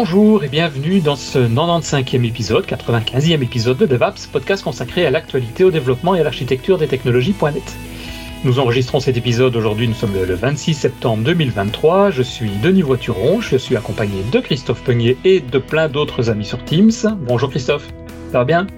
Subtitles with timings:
[0.00, 5.64] Bonjour et bienvenue dans ce 95e épisode, 95e épisode de DevApps, podcast consacré à l'actualité,
[5.64, 7.76] au développement et à l'architecture des technologies.net.
[8.44, 12.12] Nous enregistrons cet épisode aujourd'hui, nous sommes le 26 septembre 2023.
[12.12, 16.44] Je suis Denis Voituron, je suis accompagné de Christophe Peunier et de plein d'autres amis
[16.44, 16.92] sur Teams.
[17.26, 17.88] Bonjour Christophe,
[18.30, 18.68] ça va bien?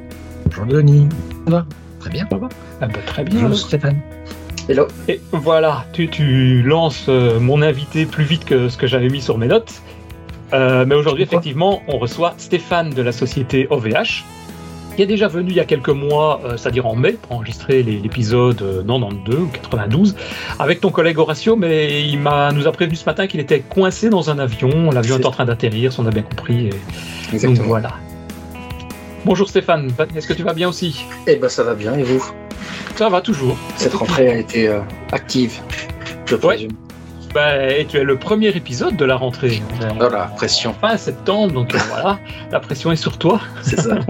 [0.46, 1.06] Bonjour Denis,
[1.44, 1.66] ça va?
[1.98, 2.26] Très bien.
[2.30, 2.48] Ça va?
[2.80, 3.42] Ah bah, Très bien.
[3.42, 4.00] Bonjour Stéphane.
[4.70, 4.86] Hello.
[5.06, 9.20] Et voilà, tu, tu lances euh, mon invité plus vite que ce que j'avais mis
[9.20, 9.82] sur mes notes.
[10.52, 14.24] Euh, mais aujourd'hui, effectivement, on reçoit Stéphane de la société OVH,
[14.96, 17.82] qui est déjà venu il y a quelques mois, euh, c'est-à-dire en mai, pour enregistrer
[17.82, 20.16] l'épisode 92 ou 92,
[20.58, 24.10] avec ton collègue Horatio, mais il m'a, nous a prévenu ce matin qu'il était coincé
[24.10, 24.90] dans un avion.
[24.90, 26.70] L'avion est en train d'atterrir, si on a bien compris.
[27.32, 27.38] Et...
[27.38, 27.92] Donc voilà.
[29.24, 31.04] Bonjour Stéphane, est-ce que tu vas bien aussi?
[31.26, 32.24] Eh ben ça va bien, et vous?
[32.96, 33.56] Ça va toujours.
[33.76, 34.80] Cette rentrée a été euh,
[35.12, 35.60] active,
[36.26, 36.72] je présume.
[37.34, 39.62] Bah, et tu es le premier épisode de la rentrée.
[40.00, 40.74] Oh la pression.
[40.80, 42.18] Fin septembre, donc euh, voilà,
[42.50, 43.40] la pression est sur toi.
[43.62, 43.98] C'est ça.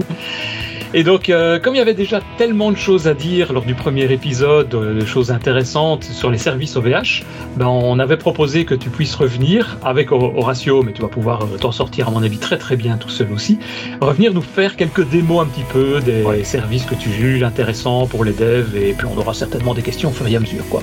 [0.93, 3.75] Et donc, euh, comme il y avait déjà tellement de choses à dire lors du
[3.75, 7.23] premier épisode, euh, de choses intéressantes sur les services OVH,
[7.55, 11.71] ben on avait proposé que tu puisses revenir avec Horatio, mais tu vas pouvoir t'en
[11.71, 13.57] sortir à mon avis très très bien tout seul aussi,
[14.01, 18.25] revenir nous faire quelques démos un petit peu des services que tu juges intéressants pour
[18.25, 20.81] les devs, et puis on aura certainement des questions au fur et à mesure, quoi.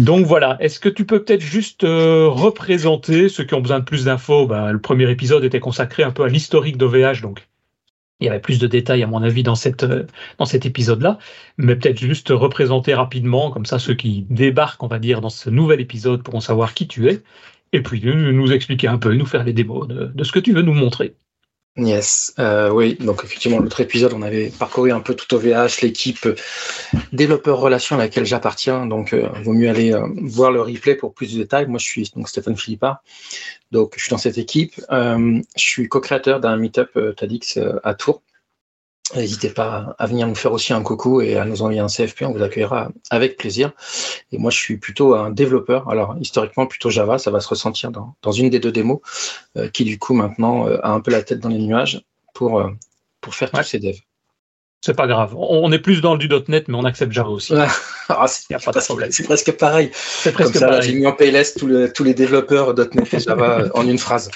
[0.00, 3.84] Donc voilà, est-ce que tu peux peut-être juste euh, représenter ceux qui ont besoin de
[3.84, 4.46] plus d'infos?
[4.46, 7.46] Bah, Le premier épisode était consacré un peu à l'historique d'OVH, donc
[8.18, 10.06] il y avait plus de détails à mon avis euh,
[10.38, 11.18] dans cet épisode-là,
[11.58, 15.50] mais peut-être juste représenter rapidement, comme ça ceux qui débarquent, on va dire, dans ce
[15.50, 17.22] nouvel épisode pourront savoir qui tu es,
[17.74, 20.62] et puis nous expliquer un peu, nous faire les démos de ce que tu veux
[20.62, 21.14] nous montrer.
[21.76, 26.28] Yes, euh, oui, donc effectivement, l'autre épisode, on avait parcouru un peu tout OVH, l'équipe
[27.12, 31.14] développeur relation à laquelle j'appartiens, donc euh, vaut mieux aller euh, voir le replay pour
[31.14, 31.68] plus de détails.
[31.68, 33.02] Moi, je suis donc Stéphane Philippa,
[33.70, 34.74] donc je suis dans cette équipe.
[34.90, 38.22] je suis co-créateur d'un meetup TADX à Tours,
[39.16, 42.22] N'hésitez pas à venir nous faire aussi un coucou et à nous envoyer un CFP,
[42.22, 43.72] on vous accueillera avec plaisir.
[44.30, 47.90] Et moi, je suis plutôt un développeur, alors historiquement plutôt Java, ça va se ressentir
[47.90, 49.00] dans, dans une des deux démos,
[49.56, 52.02] euh, qui du coup maintenant euh, a un peu la tête dans les nuages
[52.34, 52.70] pour, euh,
[53.20, 53.98] pour faire tous ces devs.
[54.80, 55.34] C'est pas grave.
[55.36, 57.52] On est plus dans le du .NET, mais on accepte Java aussi.
[58.08, 58.56] ah, c'est,
[59.24, 59.90] presque pareil.
[59.92, 60.82] C'est presque pareil.
[60.82, 64.30] J'ai mis en PLS tous, tous les développeurs .NET et Java en une phrase.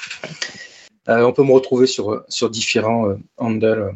[1.07, 3.95] on peut me retrouver sur, sur différents handles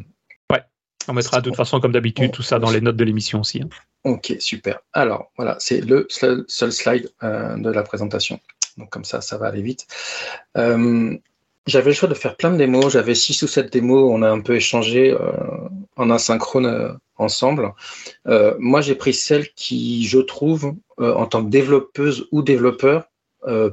[1.07, 3.61] on mettra de toute façon, comme d'habitude, tout ça dans les notes de l'émission aussi.
[3.61, 3.69] Hein.
[4.03, 4.79] Ok, super.
[4.93, 8.39] Alors, voilà, c'est le seul, slide euh, de la présentation.
[8.77, 9.87] Donc, comme ça, ça va aller vite.
[10.57, 11.17] Euh,
[11.67, 12.93] j'avais le choix de faire plein de démos.
[12.93, 14.09] J'avais six ou sept démos.
[14.11, 15.31] On a un peu échangé euh,
[15.95, 17.73] en asynchrone ensemble.
[18.25, 23.09] moi, j'ai pris celle qui, je trouve, en tant que développeuse ou développeur,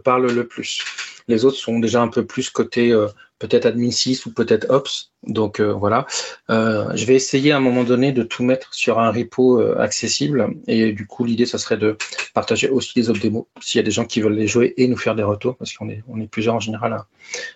[0.03, 0.83] parle le plus.
[1.29, 2.93] Les autres sont déjà un peu plus côté
[3.39, 5.13] peut-être admin 6 ou peut-être ops.
[5.27, 6.07] Donc euh, voilà,
[6.51, 9.79] euh, je vais essayer à un moment donné de tout mettre sur un repo euh,
[9.79, 10.49] accessible.
[10.67, 11.97] Et du coup, l'idée, ça serait de
[12.35, 14.89] partager aussi les autres démos s'il y a des gens qui veulent les jouer et
[14.89, 17.05] nous faire des retours, parce qu'on est, on plusieurs en général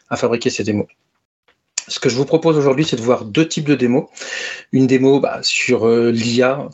[0.08, 0.86] à, fabriquer ces démos.
[1.88, 4.06] Ce que je vous propose aujourd'hui, c'est de voir deux types de démos.
[4.72, 6.68] Une démo bah, sur l'IA,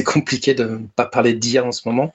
[0.00, 2.14] c'est compliqué de ne pas parler d'IA en ce moment,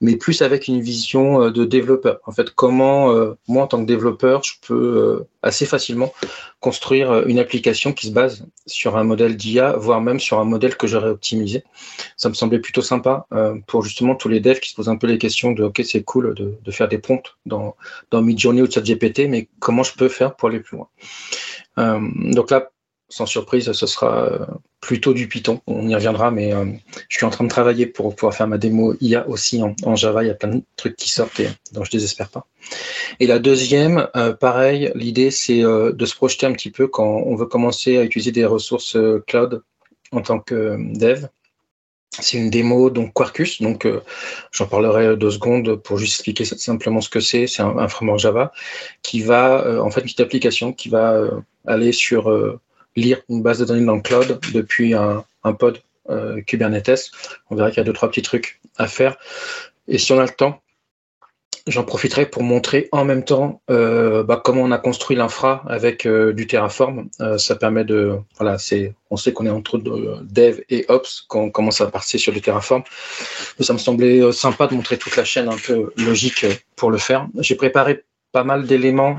[0.00, 2.20] mais plus avec une vision euh, de développeur.
[2.24, 6.12] En fait, comment euh, moi, en tant que développeur, je peux assez facilement
[6.60, 10.76] construire une application qui se base sur un modèle d'IA, voire même sur un modèle
[10.76, 11.64] que j'aurais optimisé.
[12.16, 13.26] Ça me semblait plutôt sympa
[13.68, 16.02] pour justement tous les devs qui se posent un peu les questions de OK, c'est
[16.02, 17.76] cool de, faire des prompts dans,
[18.10, 20.88] dans Midjourney ou ChatGPT, mais comment je peux faire pour aller plus loin?
[21.78, 22.00] Euh,
[22.32, 22.70] donc là,
[23.08, 24.46] sans surprise, ce sera euh,
[24.80, 25.60] plutôt du Python.
[25.66, 26.66] On y reviendra, mais euh,
[27.08, 30.22] je suis en train de travailler pour pouvoir faire ma démo IA aussi en, Java.
[30.24, 32.46] Il y a plein de trucs qui sortent et donc je désespère pas.
[33.20, 34.08] Et la deuxième,
[34.40, 38.32] pareil, l'idée c'est de se projeter un petit peu quand on veut commencer à utiliser
[38.32, 39.62] des ressources cloud
[40.12, 41.28] en tant que dev.
[42.20, 43.62] C'est une démo, donc Quarkus.
[43.62, 44.00] Donc, euh,
[44.50, 47.46] j'en parlerai deux secondes pour juste expliquer simplement ce que c'est.
[47.46, 48.52] C'est un, framework Java
[49.02, 51.30] qui va, euh, en fait, une petite application qui va euh,
[51.66, 52.28] aller sur
[52.98, 55.24] lire une base de données dans le cloud depuis un,
[55.58, 55.80] pod
[56.46, 57.10] Kubernetes.
[57.50, 59.16] On verra qu'il y a deux, trois petits trucs à faire.
[59.88, 60.60] Et si on a le temps,
[61.68, 66.06] J'en profiterai pour montrer en même temps euh, bah, comment on a construit l'infra avec
[66.06, 67.08] euh, du Terraform.
[67.20, 68.56] Euh, ça permet de, voilà,
[69.10, 72.40] on sait qu'on est entre dev et ops quand on commence à partir sur du
[72.40, 72.82] Terraform.
[73.60, 77.28] ça me semblait sympa de montrer toute la chaîne un peu logique pour le faire.
[77.38, 79.18] J'ai préparé pas mal d'éléments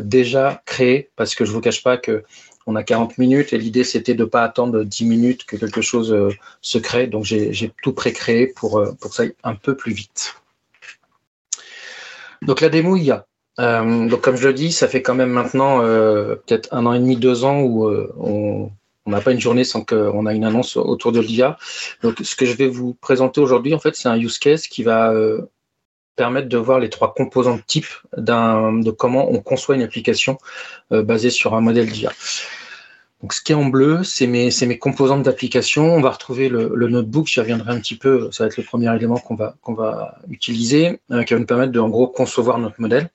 [0.00, 2.22] déjà créés parce que je vous cache pas que
[2.68, 5.80] on a 40 minutes et l'idée c'était de ne pas attendre 10 minutes que quelque
[5.80, 6.16] chose
[6.60, 7.06] se crée.
[7.06, 10.34] Donc j'ai tout pré-créé pour, pour que ça aille un peu plus vite.
[12.42, 13.26] Donc la démo IA.
[13.60, 16.92] Euh, donc comme je le dis, ça fait quand même maintenant euh, peut-être un an
[16.92, 18.70] et demi, deux ans où euh, on
[19.06, 21.56] n'a pas une journée sans qu'on a une annonce autour de l'IA.
[22.02, 24.82] Donc ce que je vais vous présenter aujourd'hui, en fait, c'est un use case qui
[24.82, 25.12] va
[26.14, 27.86] permettre de voir les trois composants types
[28.16, 30.36] de comment on conçoit une application
[30.90, 32.12] basée sur un modèle d'IA.
[33.20, 35.94] Donc, ce qui est en bleu, c'est mes, mes composantes d'application.
[35.94, 38.94] On va retrouver le, notebook, j'y reviendrai un petit peu, ça va être le premier
[38.94, 43.10] élément qu'on va, va utiliser, qui va nous permettre de, en gros, concevoir notre modèle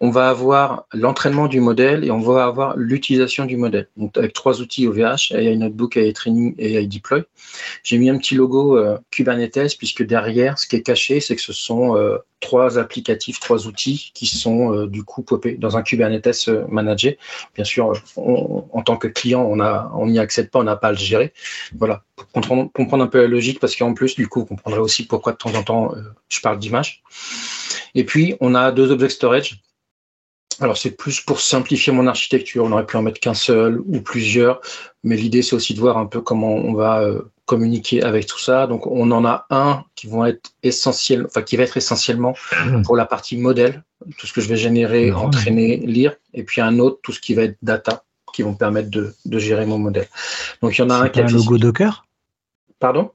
[0.00, 3.88] on va avoir l'entraînement du modèle et on va avoir l'utilisation du modèle.
[3.96, 7.24] Donc, avec trois outils OVH, AI Notebook, AI Training et AI Deploy.
[7.82, 11.42] J'ai mis un petit logo euh, Kubernetes puisque derrière, ce qui est caché, c'est que
[11.42, 15.82] ce sont euh, trois applicatifs, trois outils qui sont euh, du coup popés dans un
[15.82, 17.18] Kubernetes managé.
[17.54, 20.98] Bien sûr, en tant que client, on n'y accède pas, on n'a pas à le
[20.98, 21.32] gérer.
[21.76, 25.06] Voilà, pour comprendre, un peu la logique, parce qu'en plus, du coup, vous comprendrez aussi
[25.06, 25.94] pourquoi de temps en temps,
[26.28, 27.02] je parle d'image.
[27.94, 29.60] Et puis, on a deux object storage
[30.60, 34.00] alors c'est plus pour simplifier mon architecture, on aurait pu en mettre qu'un seul ou
[34.00, 34.60] plusieurs,
[35.02, 38.38] mais l'idée c'est aussi de voir un peu comment on va euh, communiquer avec tout
[38.38, 38.66] ça.
[38.66, 42.34] Donc on en a un qui vont être essentiel, enfin qui va être essentiellement
[42.84, 43.82] pour la partie modèle,
[44.18, 47.34] tout ce que je vais générer, entraîner, lire, et puis un autre tout ce qui
[47.34, 50.08] va être data, qui vont permettre de, gérer mon modèle.
[50.62, 52.06] Donc il y en a un qui a un logo Docker?
[52.78, 53.12] Pardon?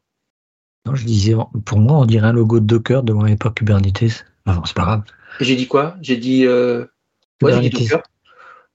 [0.85, 4.25] Non, je disais pour moi on dirait un logo de Docker devant l'époque Kubernetes.
[4.45, 5.03] Enfin, c'est pas grave.
[5.39, 5.95] J'ai dit quoi?
[6.01, 6.85] J'ai dit euh,
[7.41, 8.01] Docker.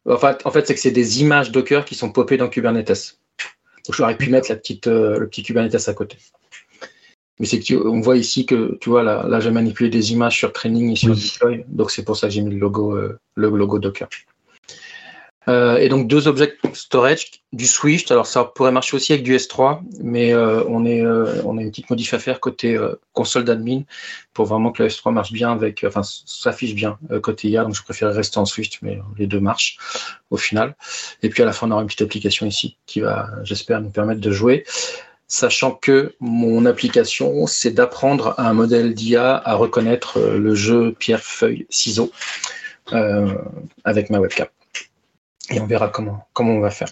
[0.06, 3.18] En fait, en fait c'est que c'est des images Docker qui sont popées dans Kubernetes.
[3.86, 6.16] Donc, j'aurais pu mettre la petite, euh, le petit Kubernetes à côté.
[7.38, 10.52] Mais c'est qu'on voit ici que, tu vois, là, là j'ai manipulé des images sur
[10.52, 11.64] training et sur deploy.
[11.68, 14.08] Donc, c'est pour ça que j'ai mis le logo, euh, le logo Docker.
[15.48, 18.10] Euh, et donc deux objets storage, du Swift.
[18.10, 21.62] Alors ça pourrait marcher aussi avec du S3, mais euh, on, est, euh, on a
[21.62, 22.78] une petite modif à faire côté
[23.12, 23.82] console d'admin
[24.32, 27.64] pour vraiment que le S3 marche bien avec, enfin s'affiche bien côté IA.
[27.64, 29.78] Donc je préfère rester en Swift, mais les deux marchent
[30.30, 30.74] au final.
[31.22, 33.90] Et puis à la fin on aura une petite application ici qui va, j'espère, nous
[33.90, 34.64] permettre de jouer.
[35.26, 41.22] Sachant que mon application, c'est d'apprendre à un modèle d'IA à reconnaître le jeu pierre
[41.22, 42.12] feuille ciseaux
[43.84, 44.46] avec ma webcam
[45.50, 46.88] et on verra comment, comment on va faire.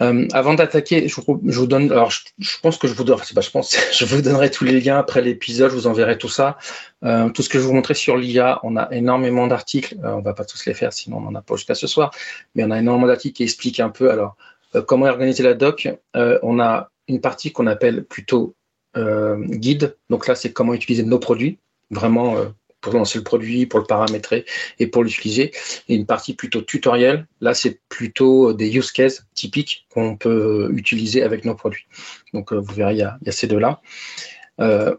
[0.00, 1.92] Euh, avant d'attaquer, je, vous donne.
[1.92, 3.18] Alors, je, pense que je vous donne.
[3.34, 3.76] Pas, je pense.
[3.92, 5.70] Je vous donnerai tous les liens après l'épisode.
[5.70, 6.58] Je vous enverrai tout ça.
[7.04, 9.96] Euh, tout ce que je vous montrais sur l'IA, on a énormément d'articles.
[10.02, 12.10] Euh, on va pas tous les faire, sinon on n'en a pas jusqu'à ce soir.
[12.54, 14.10] Mais on a énormément d'articles qui expliquent un peu.
[14.10, 14.36] Alors,
[14.86, 15.88] comment organiser la doc.
[16.14, 18.56] on a une partie qu'on appelle plutôt
[18.96, 19.96] guide.
[20.10, 21.58] Donc là, c'est comment utiliser nos produits.
[21.90, 22.36] Vraiment
[22.84, 24.44] pour lancer le produit, pour le paramétrer
[24.78, 25.52] et pour l'utiliser.
[25.88, 31.22] Et une partie plutôt tutoriel, là, c'est plutôt des use cases typiques qu'on peut utiliser
[31.22, 31.86] avec nos produits.
[32.34, 33.80] Donc, euh, vous verrez, il y a, ces deux-là.
[34.60, 34.94] Euh,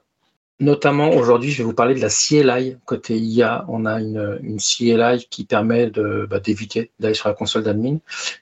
[0.61, 2.77] Notamment aujourd'hui, je vais vous parler de la CLI.
[2.85, 5.91] Côté IA, on a une, une CLI qui permet
[6.29, 7.97] bah, d'éviter d'aller sur la console d'admin.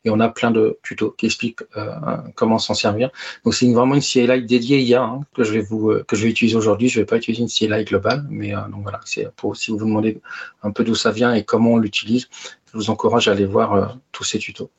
[0.06, 1.95] Et on a plein de tutos qui expliquent euh,
[2.36, 3.09] comment s'en servir.
[3.44, 6.26] Donc c'est vraiment une CLI dédiée IA hein, que je vais vous euh, que je
[6.26, 6.88] vais utiliser aujourd'hui.
[6.88, 9.71] Je ne vais pas utiliser une CLI globale, mais euh, donc voilà, c'est pour si
[9.71, 10.21] vous vous demandez
[10.61, 12.30] un peu d'où ça vient et comment on l'utilise,
[12.71, 14.69] je vous encourage à aller voir tous ces tutos.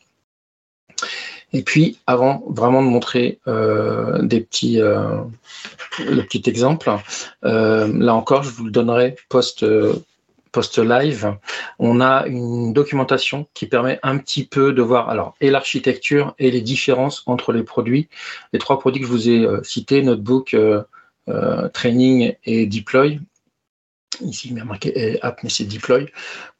[1.54, 5.24] Et puis, avant vraiment de montrer euh, euh,
[6.00, 6.90] le petit exemple,
[7.44, 9.64] euh, là encore, je vous le donnerai post,
[10.50, 11.36] post live.
[11.78, 16.50] On a une documentation qui permet un petit peu de voir alors et l'architecture et
[16.50, 18.08] les différences entre les produits.
[18.52, 20.56] Les trois produits que je vous ai cités, Notebook,
[21.72, 23.20] Training et Deploy,
[24.20, 26.10] ici il m'a marqué app mais c'est deploy.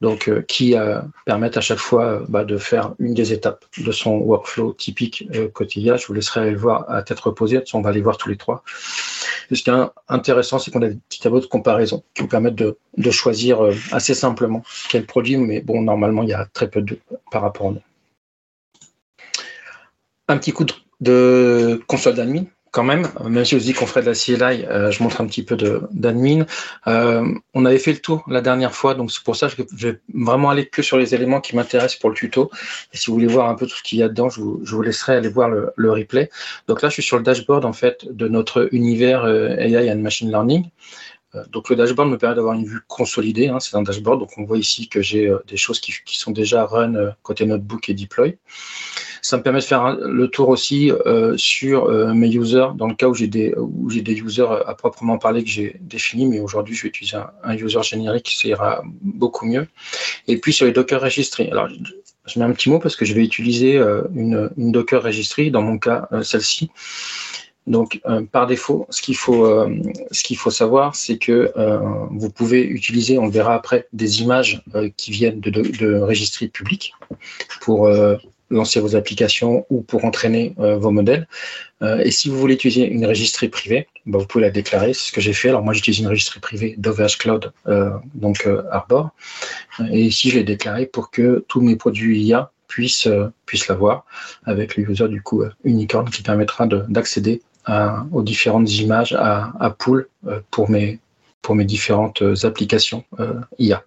[0.00, 3.64] Donc euh, qui euh, permettent à chaque fois euh, bah, de faire une des étapes
[3.78, 5.96] de son workflow typique quotidien.
[5.96, 7.62] Je vous laisserai aller le voir à tête reposée.
[7.72, 8.62] On va aller voir tous les trois.
[9.52, 9.74] Ce qui est
[10.08, 12.76] intéressant c'est qu'on a des petits tableaux de comparaison qui vous permettent de,
[13.10, 13.60] choisir
[13.92, 16.98] assez simplement quel produit mais bon normalement il y a très peu de
[17.30, 17.82] par rapport à nous
[20.28, 20.64] un petit coup
[21.00, 22.44] de console d'admin
[22.74, 25.26] quand même, même si je dis qu'on ferait de la CLI, euh, je montre un
[25.26, 25.56] petit peu
[25.92, 26.44] d'admin.
[26.88, 29.88] Euh, on avait fait le tour la dernière fois, donc c'est pour ça que je
[29.88, 32.50] vais vraiment aller que sur les éléments qui m'intéressent pour le tuto.
[32.92, 34.82] Et si vous voulez voir un peu tout ce qu'il y a dedans, je vous,
[34.82, 36.28] laisserai aller voir le, replay.
[36.66, 39.98] Donc là, je suis sur le dashboard en fait de notre univers euh, AI and
[39.98, 40.68] Machine Learning.
[41.50, 44.44] Donc le dashboard me permet d'avoir une vue consolidée, hein, c'est un dashboard, donc on
[44.44, 48.38] voit ici que j'ai des choses qui, qui, sont déjà run côté notebook et deploy.
[49.24, 52.94] Ça me permet de faire le tour aussi euh, sur euh, mes users, dans le
[52.94, 56.40] cas où j'ai des, où j'ai des users à proprement parler que j'ai définis, mais
[56.40, 59.66] aujourd'hui, je vais utiliser un, user générique, ça ira beaucoup mieux.
[60.28, 61.50] Et puis sur les Docker Registry.
[61.50, 61.68] Alors,
[62.26, 63.76] je mets un petit mot parce que je vais utiliser
[64.14, 66.70] une, une Docker Registry, dans mon cas, celle-ci.
[67.66, 69.74] Donc, euh, par défaut, ce qu'il faut, euh,
[70.10, 71.78] ce qu'il faut savoir, c'est que euh,
[72.10, 74.62] vous pouvez utiliser, on le verra après, des images
[74.96, 76.94] qui viennent de, de, de registries publiques
[77.60, 77.88] pour
[78.50, 81.26] lancer vos applications ou pour entraîner vos modèles.
[81.82, 84.94] et si vous voulez utiliser une registrie privée, bah, vous pouvez la déclarer.
[84.94, 85.48] C'est ce que j'ai fait.
[85.48, 87.52] Alors moi, j'utilise une registrie privée d'OVH Cloud,
[88.14, 89.10] donc Arbor.
[89.90, 93.08] Et ici, je l'ai déclaré pour que tous mes produits IA puissent,
[93.68, 94.04] l'avoir
[94.44, 97.40] avec le user du coup Unicorn qui permettra d'accéder
[98.12, 100.98] aux différentes images à, pool euh, pour, mes,
[101.42, 103.84] pour mes différentes euh, applications euh, IA.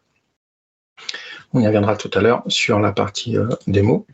[1.57, 3.35] On y reviendra tout à l'heure sur la partie
[3.67, 4.05] démo.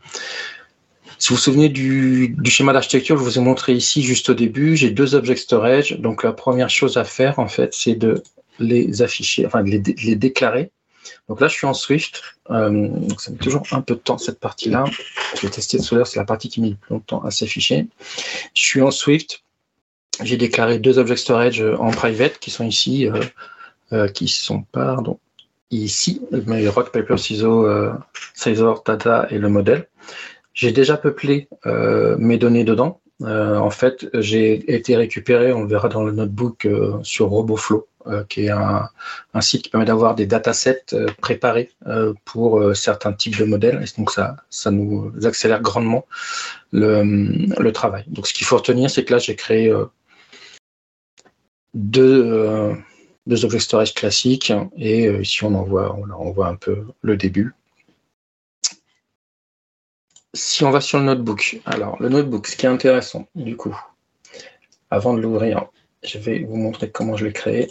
[1.18, 4.76] Si vous vous souvenez du, schéma d'architecture, je vous ai montré ici juste au début,
[4.76, 5.98] j'ai deux object storage.
[6.00, 8.22] Donc la première chose à faire, en fait, c'est de
[8.58, 10.70] les afficher, enfin de les, déclarer.
[11.28, 12.22] Donc là, je suis en Swift.
[12.48, 14.84] donc ça met toujours un peu de temps cette partie-là.
[15.36, 17.86] Je vais tester tout à l'heure, c'est la partie qui met longtemps à s'afficher.
[18.54, 19.44] Je suis en Swift
[20.22, 23.20] j'ai déclaré deux object storage euh, en private qui sont ici, euh,
[23.92, 25.18] euh, qui sont pardon,
[25.70, 27.92] ici, mais rock, paper, ciseaux, euh,
[28.86, 29.88] data et le modèle.
[30.52, 31.48] J'ai déjà peuplé
[32.18, 33.00] mes données dedans.
[33.20, 36.68] en fait, j'ai été récupéré, on le verra dans le notebook
[37.02, 37.88] sur RoboFlow,
[38.28, 38.88] qui est un,
[39.34, 41.70] un, site qui permet d'avoir des datasets préparés
[42.24, 43.82] pour certains types de modèles.
[43.82, 46.06] Et donc ça, ça nous accélère grandement
[46.70, 47.02] le,
[47.60, 48.04] le travail.
[48.06, 49.74] Donc ce qu'il faut retenir, c'est que là, j'ai créé
[51.74, 52.76] deux,
[53.26, 57.16] deux object storage classiques et euh, ici on en voit, on, voit un peu le
[57.16, 57.54] début.
[60.34, 63.76] Si on va sur le notebook, alors le notebook, ce qui est intéressant du coup,
[64.90, 65.66] avant de l'ouvrir,
[66.02, 67.70] je vais vous montrer comment je l'ai créé.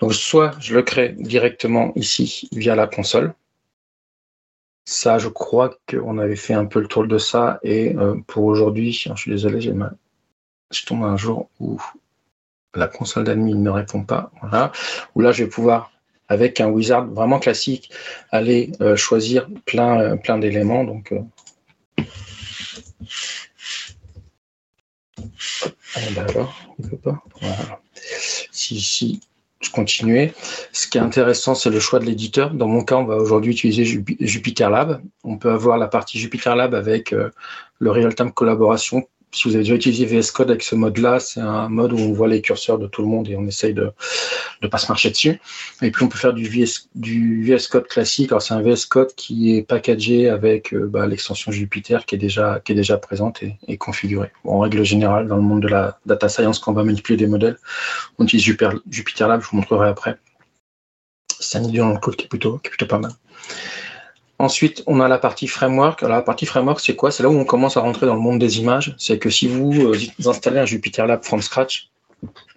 [0.00, 3.34] Donc soit je le crée directement ici via la console.
[4.84, 7.60] Ça, je crois qu'on avait fait un peu le tour de ça.
[7.62, 9.96] Et euh, pour aujourd'hui, je suis désolé, j'ai mal.
[10.72, 11.80] Je tombe un jour où
[12.74, 14.72] la console d'admin ne répond pas, voilà.
[15.14, 15.92] Ou là, je vais pouvoir,
[16.28, 17.90] avec un wizard vraiment classique,
[18.30, 20.84] aller euh, choisir plein, euh, plein d'éléments.
[20.84, 21.20] Donc, euh...
[26.14, 27.22] d'accord, il peut pas.
[27.40, 27.80] Voilà.
[28.50, 29.20] Si, si
[29.60, 30.32] je continuais,
[30.72, 32.52] ce qui est intéressant, c'est le choix de l'éditeur.
[32.52, 35.02] Dans mon cas, on va aujourd'hui utiliser Jupyter Lab.
[35.22, 39.74] On peut avoir la partie Jupyter Lab avec le real-time collaboration si vous avez déjà
[39.74, 42.86] utilisé VS Code avec ce mode-là, c'est un mode où on voit les curseurs de
[42.86, 43.90] tout le monde et on essaye de
[44.62, 45.40] ne pas se marcher dessus.
[45.80, 48.30] Et puis on peut faire du VS, Code classique.
[48.30, 52.18] Alors c'est un VS Code qui est packagé avec euh, bah, l'extension Jupyter qui est
[52.18, 54.30] déjà, qui est déjà présente et, configurée.
[54.44, 57.16] Bon, en règle générale, dans le monde de la data science, quand on va manipuler
[57.16, 57.56] des modèles,
[58.18, 60.18] on utilise Jupyter, Lab, je vous montrerai après.
[61.40, 63.12] C'est un idiot dans le code qui est plutôt, qui est plutôt pas mal.
[64.42, 66.02] Ensuite, on a la partie framework.
[66.02, 67.12] Alors, la partie framework, c'est quoi?
[67.12, 68.92] C'est là où on commence à rentrer dans le monde des images.
[68.98, 69.96] C'est que si vous, euh,
[70.26, 71.90] installez un Jupyter Lab from scratch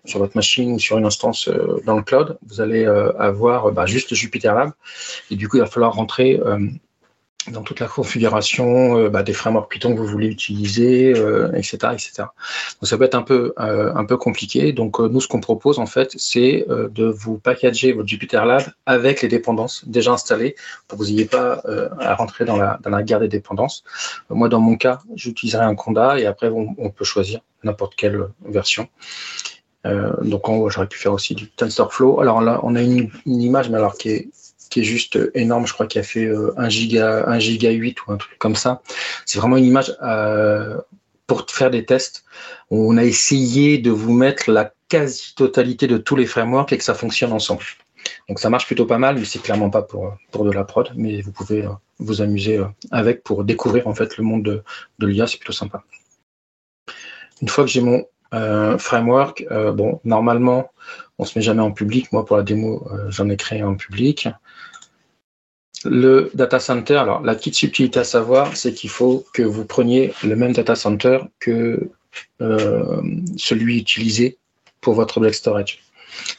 [0.03, 3.71] sur votre machine ou sur une instance euh, dans le cloud, vous allez euh, avoir
[3.71, 4.71] bah, juste Jupyter Lab.
[5.29, 6.41] Et du coup, il va falloir rentrer
[7.51, 11.77] dans toute la configuration euh, bah, des frameworks Python que vous voulez utiliser, euh, etc.,
[11.93, 12.11] etc.
[12.81, 14.73] Donc ça peut être un peu euh, un peu compliqué.
[14.73, 19.21] Donc nous, ce qu'on propose en fait, c'est de vous packager votre Jupyter Lab avec
[19.21, 20.55] les dépendances déjà installées
[20.87, 21.61] pour que vous n'ayez pas
[21.99, 23.83] à rentrer dans la dans la guerre des dépendances.
[24.29, 28.27] moi, dans mon cas, j'utiliserai un Conda et après on, on peut choisir n'importe quelle
[28.45, 28.87] version.
[30.21, 32.19] donc j'aurais pu faire aussi du TensorFlow.
[32.19, 34.29] Alors là, on a une, une image, mais alors qui est
[34.75, 35.65] qui est juste énorme.
[35.65, 38.57] Je crois qu'il a fait 1 euh, giga, 1 giga 8 ou un truc comme
[38.57, 38.81] ça.
[39.25, 40.81] C'est vraiment une image euh,
[41.27, 42.25] pour faire des tests.
[42.69, 46.93] On a essayé de vous mettre la quasi-totalité de tous les frameworks et que ça
[46.93, 47.63] fonctionne ensemble.
[48.27, 50.91] Donc ça marche plutôt pas mal, mais c'est clairement pas pour, pour de la prod,
[50.97, 52.59] mais vous pouvez euh, vous amuser
[52.91, 54.61] avec pour découvrir en fait le monde de,
[54.99, 55.85] de l'IA, c'est plutôt sympa.
[57.41, 58.03] Une fois que j'ai mon
[58.77, 60.69] framework, bon, normalement,
[61.17, 62.11] on se met jamais en public.
[62.11, 64.27] Moi, pour la démo, j'en ai créé en public.
[65.85, 70.13] Le data center, alors la petite subtilité à savoir, c'est qu'il faut que vous preniez
[70.23, 71.89] le même data center que
[72.41, 73.01] euh,
[73.37, 74.37] celui utilisé
[74.81, 75.79] pour votre object storage.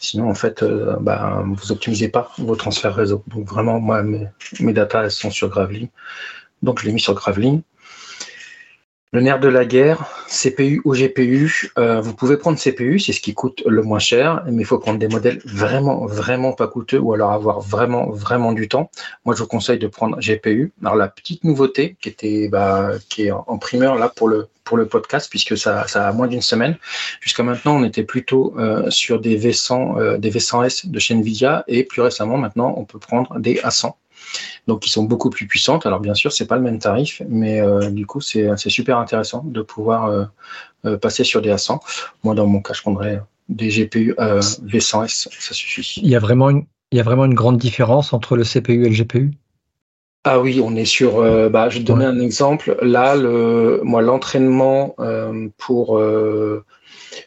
[0.00, 3.23] Sinon, en fait, euh, bah, vous optimisez pas vos transferts réseau.
[3.29, 4.26] Donc vraiment, moi, mes,
[4.61, 5.91] mes data sont sur Gravely.
[6.62, 7.62] Donc je l'ai mis sur Gravely.
[9.16, 13.23] Le nerf de la guerre, CPU ou GPU, euh, vous pouvez prendre CPU, c'est ce
[13.23, 16.99] qui coûte le moins cher, mais il faut prendre des modèles vraiment, vraiment pas coûteux
[16.99, 18.90] ou alors avoir vraiment, vraiment du temps.
[19.25, 20.75] Moi, je vous conseille de prendre GPU.
[20.82, 24.49] Alors, la petite nouveauté qui était, bah, qui est en primeur là pour le,
[24.90, 26.76] podcast, puisque ça, ça a moins d'une semaine.
[27.23, 31.64] Jusqu'à maintenant, on était plutôt euh, sur des V100, euh, des V100S de chez Nvidia
[31.68, 33.94] et plus récemment, maintenant, on peut prendre des A100
[34.66, 35.87] donc qui sont beaucoup plus puissantes.
[35.87, 39.42] Alors bien sûr, c'est pas le même tarif, mais euh, du coup, c'est super intéressant
[39.44, 40.25] de pouvoir euh,
[40.85, 41.80] euh, passer sur des A100.
[42.25, 46.00] Moi, dans mon cas, je prendrais des GPU V100S, ça suffit.
[46.02, 48.87] Il y a vraiment une, il y a vraiment une grande différence entre le CPU
[48.87, 49.30] et le GPU.
[50.25, 51.20] Ah oui, on est sur.
[51.50, 52.76] bah, je vais te donner un exemple.
[52.82, 54.96] Là, le, moi, l'entraînement
[55.56, 56.00] pour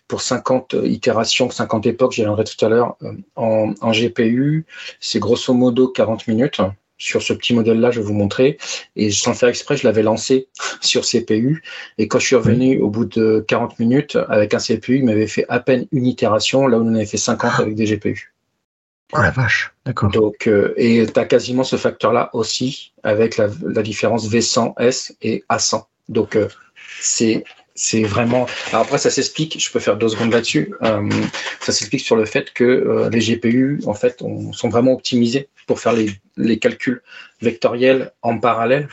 [0.10, 2.98] pour 50 itérations, 50 époques, j'y reviendrai tout à l'heure,
[3.38, 4.66] en, en, GPU,
[5.00, 6.60] c'est grosso modo 40 minutes
[7.00, 8.58] sur ce petit modèle-là, je vais vous montrer.
[8.96, 10.50] Et sans faire exprès, je l'avais lancé
[10.82, 11.64] sur CPU.
[11.98, 15.28] Et quand je suis revenu au bout de 40 minutes avec un CPU, il m'avait
[15.28, 18.34] fait à peine une itération, là où on avait fait 50 avec des GPU.
[19.14, 20.12] Oh la vache, d'accord.
[20.12, 23.48] Donc, euh, et tu as quasiment ce facteur-là aussi avec la,
[23.82, 25.86] différence V100S et A100.
[26.10, 26.48] Donc, euh,
[27.02, 27.44] c'est
[27.80, 28.46] c'est vraiment.
[28.72, 29.58] Alors après, ça s'explique.
[29.58, 30.74] Je peux faire deux secondes là-dessus.
[30.84, 31.10] Euh,
[31.62, 34.22] ça s'explique sur le fait que euh, les GPU, en fait,
[34.52, 37.02] sont vraiment optimisés pour faire les, calculs
[37.42, 38.90] vectoriels en parallèle.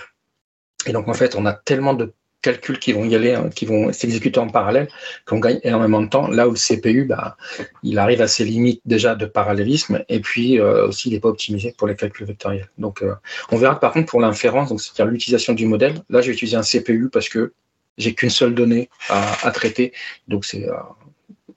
[0.87, 2.13] Et donc, en fait, on a tellement de
[2.43, 4.87] calculs qui vont y aller, hein, qui vont s'exécuter en parallèle,
[5.25, 6.29] qu'on gagne énormément de temps.
[6.29, 7.37] Là où le CPU, bah,
[7.83, 11.31] il arrive à ses limites déjà de parallélisme, et puis euh, aussi, il n'est pas
[11.31, 12.69] optimisé pour les calculs vectoriels.
[12.79, 13.03] Donc,
[13.51, 15.95] on verra par contre pour l'inférence, donc c'est-à-dire l'utilisation du modèle.
[16.09, 17.53] Là, je vais utiliser un CPU parce que
[17.99, 19.93] j'ai qu'une seule donnée à, traiter.
[20.29, 20.75] Donc, c'est, euh,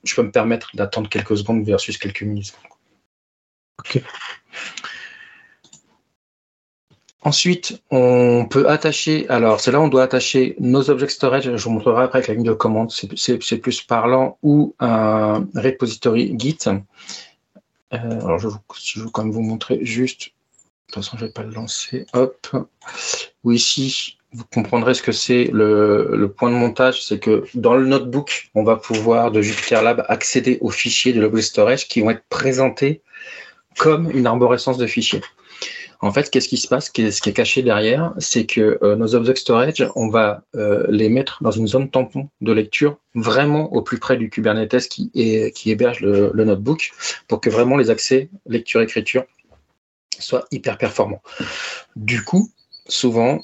[0.04, 2.54] je peux me permettre d'attendre quelques secondes versus quelques minutes.
[3.78, 4.02] OK.
[7.22, 11.64] Ensuite, on peut attacher, alors c'est là où on doit attacher nos objets storage, je
[11.64, 16.56] vous montrerai après avec la ligne de commande, c'est plus parlant, ou un repository Git.
[16.66, 16.78] Euh,
[17.92, 18.48] alors je,
[18.82, 20.30] je vais quand même vous montrer juste, de
[20.86, 22.56] toute façon je ne vais pas le lancer, hop,
[23.44, 27.86] ou ici, vous comprendrez ce que c'est le, point de montage, c'est que dans le
[27.86, 32.10] notebook, on va pouvoir de Jupyter Lab accéder aux fichiers de l'object storage qui vont
[32.10, 33.02] être présentés
[33.78, 35.22] comme une arborescence de fichiers.
[36.02, 36.86] En fait, qu'est-ce qui se passe?
[36.86, 41.10] Ce qui est caché derrière, c'est que euh, nos object storage, on va euh, les
[41.10, 45.10] mettre dans une zone tampon de lecture vraiment au plus près du Kubernetes qui,
[45.66, 46.92] héberge le notebook
[47.28, 49.24] pour que vraiment les accès lecture-écriture
[50.18, 51.22] soient hyper performants.
[51.96, 52.50] Du coup,
[52.88, 53.40] souvent,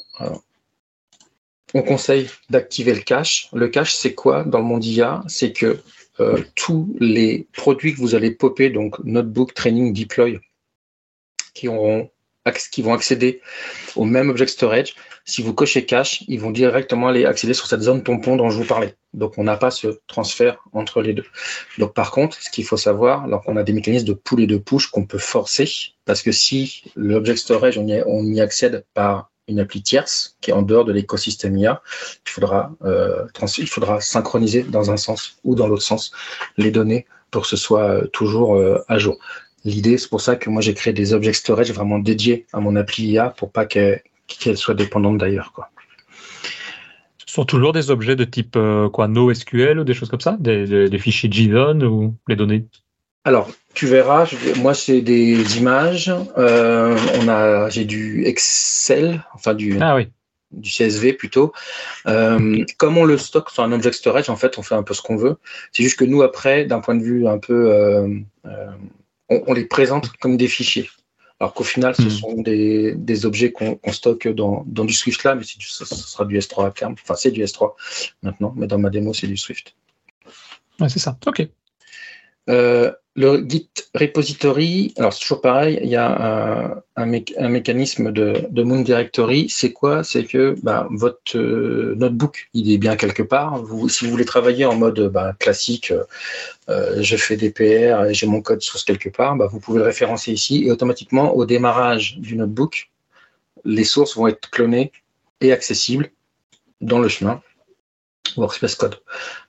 [1.75, 3.49] on conseille d'activer le cache.
[3.53, 5.79] Le cache, c'est quoi dans le monde IA C'est que
[6.21, 10.41] euh, tous les produits que vous allez popper, donc Notebook, Training, Deploy,
[11.55, 12.11] qui, vont
[12.95, 13.41] accéder
[13.97, 17.83] au même object storage, si vous cochez cache, ils vont directement aller accéder sur cette
[17.83, 18.95] zone tampon dont je vous parlais.
[19.13, 21.27] Donc, on n'a pas ce transfert entre les deux.
[21.79, 24.47] Donc, par contre, ce qu'il faut savoir, alors qu'on a des mécanismes de pull et
[24.47, 25.69] de push qu'on peut forcer,
[26.05, 30.63] parce que si l'object storage, on y accède par une appli tierce qui est en
[30.63, 31.83] dehors de l'écosystème IA.
[32.27, 33.27] Il faudra, euh,
[33.59, 36.11] il faudra synchroniser dans un sens ou dans l'autre sens
[36.57, 39.19] les données pour que ce soit euh, toujours euh, à jour.
[39.65, 42.77] L'idée, c'est pour ça que moi j'ai créé des object storage vraiment dédiés à mon
[42.77, 44.03] appli IA pour pas qu'elle
[44.57, 45.53] soit dépendante d'ailleurs.
[47.27, 48.57] Ce sont toujours des objets de type
[48.93, 52.67] quoi, NoSQL ou des choses comme ça, des fichiers JSON ou les données?
[53.27, 56.15] Alors, tu verras, moi c'est des images.
[56.39, 59.99] Euh, on a, j'ai du Excel, enfin du, ah
[60.53, 61.53] du CSV plutôt.
[62.07, 64.95] Euh, comme on le stocke sur un object storage, en fait, on fait un peu
[64.95, 65.39] ce qu'on veut.
[65.73, 68.07] C'est juste que nous après, d'un point de vue un peu, euh,
[69.29, 70.89] on, les présente comme des fichiers.
[71.41, 72.11] Alors qu'au final, ce hmm.
[72.11, 76.71] sont des, objets qu'on stocke dans, du Swift là, mais ce sera du S3 à
[76.71, 76.95] terme.
[77.03, 77.73] Enfin, c'est du S3
[78.23, 79.75] maintenant, mais dans ma démo, c'est du Swift.
[80.79, 81.19] Ouais, c'est ça.
[81.27, 81.49] OK.
[83.17, 89.49] Le Git repository, alors c'est toujours pareil, il y a un, mécanisme de, Moon Directory.
[89.49, 90.05] C'est quoi?
[90.05, 93.65] C'est que bah, votre euh, notebook, il est bien quelque part.
[93.89, 95.95] Si vous voulez travailler en mode bah, classique,
[96.69, 99.87] euh, je fais des PR j'ai mon code source quelque part, bah, vous pouvez le
[99.87, 102.91] référencer ici et automatiquement, au démarrage du notebook,
[103.65, 104.93] les sources vont être clonées
[105.41, 106.11] et accessibles
[106.83, 107.41] dans le chemin
[108.37, 109.01] Workspace Code.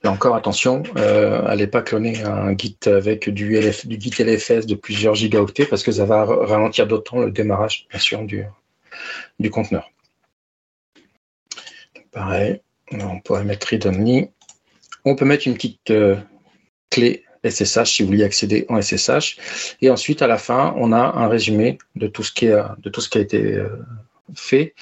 [0.04, 4.66] Là encore, attention, euh, allez pas cloner un Git avec du, LF, du Git LFS
[4.66, 8.46] de plusieurs gigaoctets parce que ça va ralentir d'autant le démarrage, bien sûr, du,
[9.40, 9.92] du conteneur.
[12.12, 14.30] Pareil, on pourrait mettre read only.
[15.06, 16.16] On peut mettre une petite euh,
[16.90, 19.38] clé SSH si vous voulez accéder en SSH.
[19.82, 23.02] Et ensuite, à la fin, on a un résumé de tout ce qui, de tout
[23.02, 23.70] ce qui a été euh,
[24.36, 24.74] fait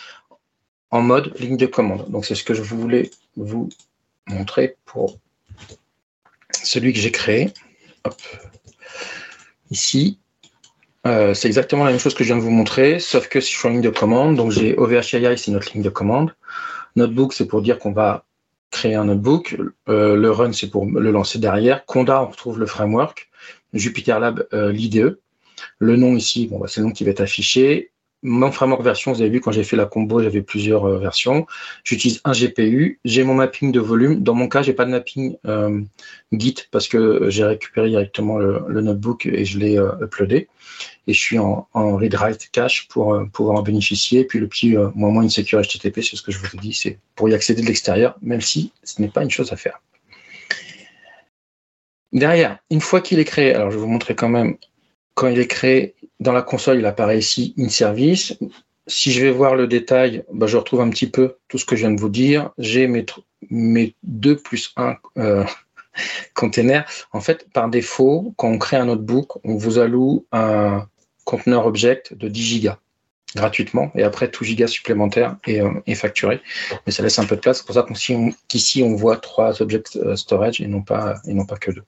[0.92, 2.10] en mode ligne de commande.
[2.10, 3.70] Donc c'est ce que je voulais vous
[4.28, 5.18] montrer pour
[6.52, 7.54] celui que j'ai créé.
[9.72, 10.20] Ici,
[11.08, 13.54] euh, c'est exactement la même chose que je viens de vous montrer, sauf que si
[13.54, 16.36] je suis en ligne de commande, donc j'ai OVHAI, c'est notre ligne de commande.
[16.96, 18.26] Notebook, c'est pour dire qu'on va
[18.72, 19.58] créer un notebook.
[19.90, 21.86] Euh, le run, c'est pour le lancer derrière.
[21.86, 23.30] Conda, on retrouve le framework.
[23.74, 25.20] Jupyter Lab, euh, l'IDE.
[25.80, 27.92] Le nom ici, bon, bah, c'est le nom qui va être affiché.
[28.28, 31.46] Mon framework version, vous avez vu, quand j'ai fait la combo, j'avais plusieurs euh, versions.
[31.84, 33.00] J'utilise un GPU.
[33.06, 34.24] J'ai mon mapping de volume.
[34.24, 35.80] Dans mon cas, j'ai pas de mapping euh,
[36.32, 40.48] Git parce que j'ai récupéré directement le, notebook et je l'ai euh, uploadé.
[41.06, 44.22] Et je suis en, read-write cache pour pouvoir en bénéficier.
[44.22, 46.98] Et puis le petit une secure HTTP, c'est ce que je vous ai dit, c'est
[47.16, 49.80] pour y accéder de l'extérieur, même si ce n'est pas une chose à faire.
[52.12, 54.58] Derrière, une fois qu'il est créé, alors je vais vous montrer quand même
[55.16, 58.38] quand il est créé dans la console, il apparaît ici in service.
[58.88, 61.76] Si je vais voir le détail, bah, je retrouve un petit peu tout ce que
[61.76, 62.52] je viens de vous dire.
[62.60, 63.06] J'ai mes,
[63.50, 65.44] mes 2 plus 1 euh,
[66.36, 66.86] containers.
[67.12, 70.88] En fait, par défaut, quand on crée un notebook, on vous alloue un
[71.24, 72.78] conteneur object de 10 gigas
[73.36, 76.42] gratuitement et après tout giga supplémentaire est, euh, facturé.
[76.86, 77.58] Mais ça laisse un peu de place.
[77.58, 77.86] C'est pour ça
[78.48, 81.84] qu'ici on, voit trois object euh, storage et non pas, et non pas que deux.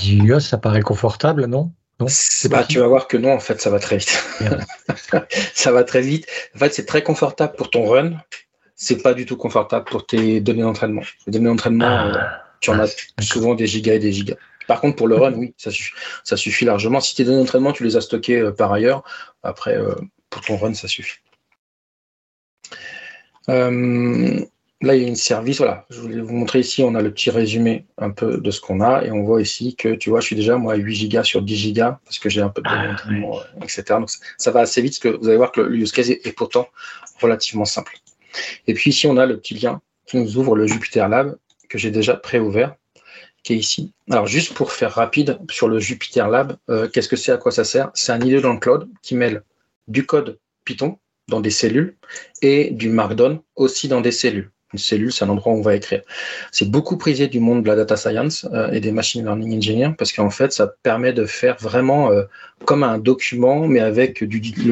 [0.00, 1.72] 10 ça paraît confortable, non?
[2.00, 2.06] Non?
[2.48, 4.24] Bah, tu vas voir que non, en fait, ça va très vite.
[5.54, 6.26] ça va très vite.
[6.56, 8.12] En fait, c'est très confortable pour ton run.
[8.74, 11.02] C'est pas du tout confortable pour tes données d'entraînement.
[11.26, 12.06] Les données d'entraînement, ah.
[12.06, 14.36] euh, tu en as ah, souvent des gigas et des gigas.
[14.66, 15.92] Par contre, pour le run, oui, ça suffit,
[16.24, 17.00] ça suffit largement.
[17.00, 19.02] Si tes données d'entraînement, tu les as stockées euh, par ailleurs,
[19.42, 19.94] après, euh,
[20.30, 21.18] pour ton run, ça suffit.
[24.82, 25.58] Là, il y a une service.
[25.58, 28.62] Voilà, je voulais vous montrer ici, on a le petit résumé un peu de ce
[28.62, 29.04] qu'on a.
[29.04, 31.42] Et on voit ici que, tu vois, je suis déjà, moi, à 8 gigas sur
[31.42, 33.84] 10 gigas parce que j'ai un peu de ah, euh, etc.
[33.90, 36.34] Donc, ça va assez vite parce que vous allez voir que le use case est,
[36.34, 36.68] pourtant
[37.20, 37.98] relativement simple.
[38.66, 41.36] Et puis ici, on a le petit lien qui nous ouvre le Jupyter Lab
[41.68, 42.74] que j'ai déjà pré-ouvert,
[43.42, 43.92] qui est ici.
[44.10, 47.52] Alors, juste pour faire rapide sur le Jupyter Lab, euh, qu'est-ce que c'est, à quoi
[47.52, 47.90] ça sert?
[47.92, 49.42] C'est un IDE dans le cloud qui mêle
[49.88, 51.96] du code Python dans des cellules
[52.40, 54.50] et du Markdown aussi dans des cellules.
[54.72, 56.02] Une cellule, c'est un endroit où on va écrire.
[56.52, 59.94] C'est beaucoup prisé du monde de la data science euh, et des machine learning engineers
[59.98, 62.22] parce qu'en fait, ça permet de faire vraiment euh,
[62.64, 64.26] comme un document, mais avec le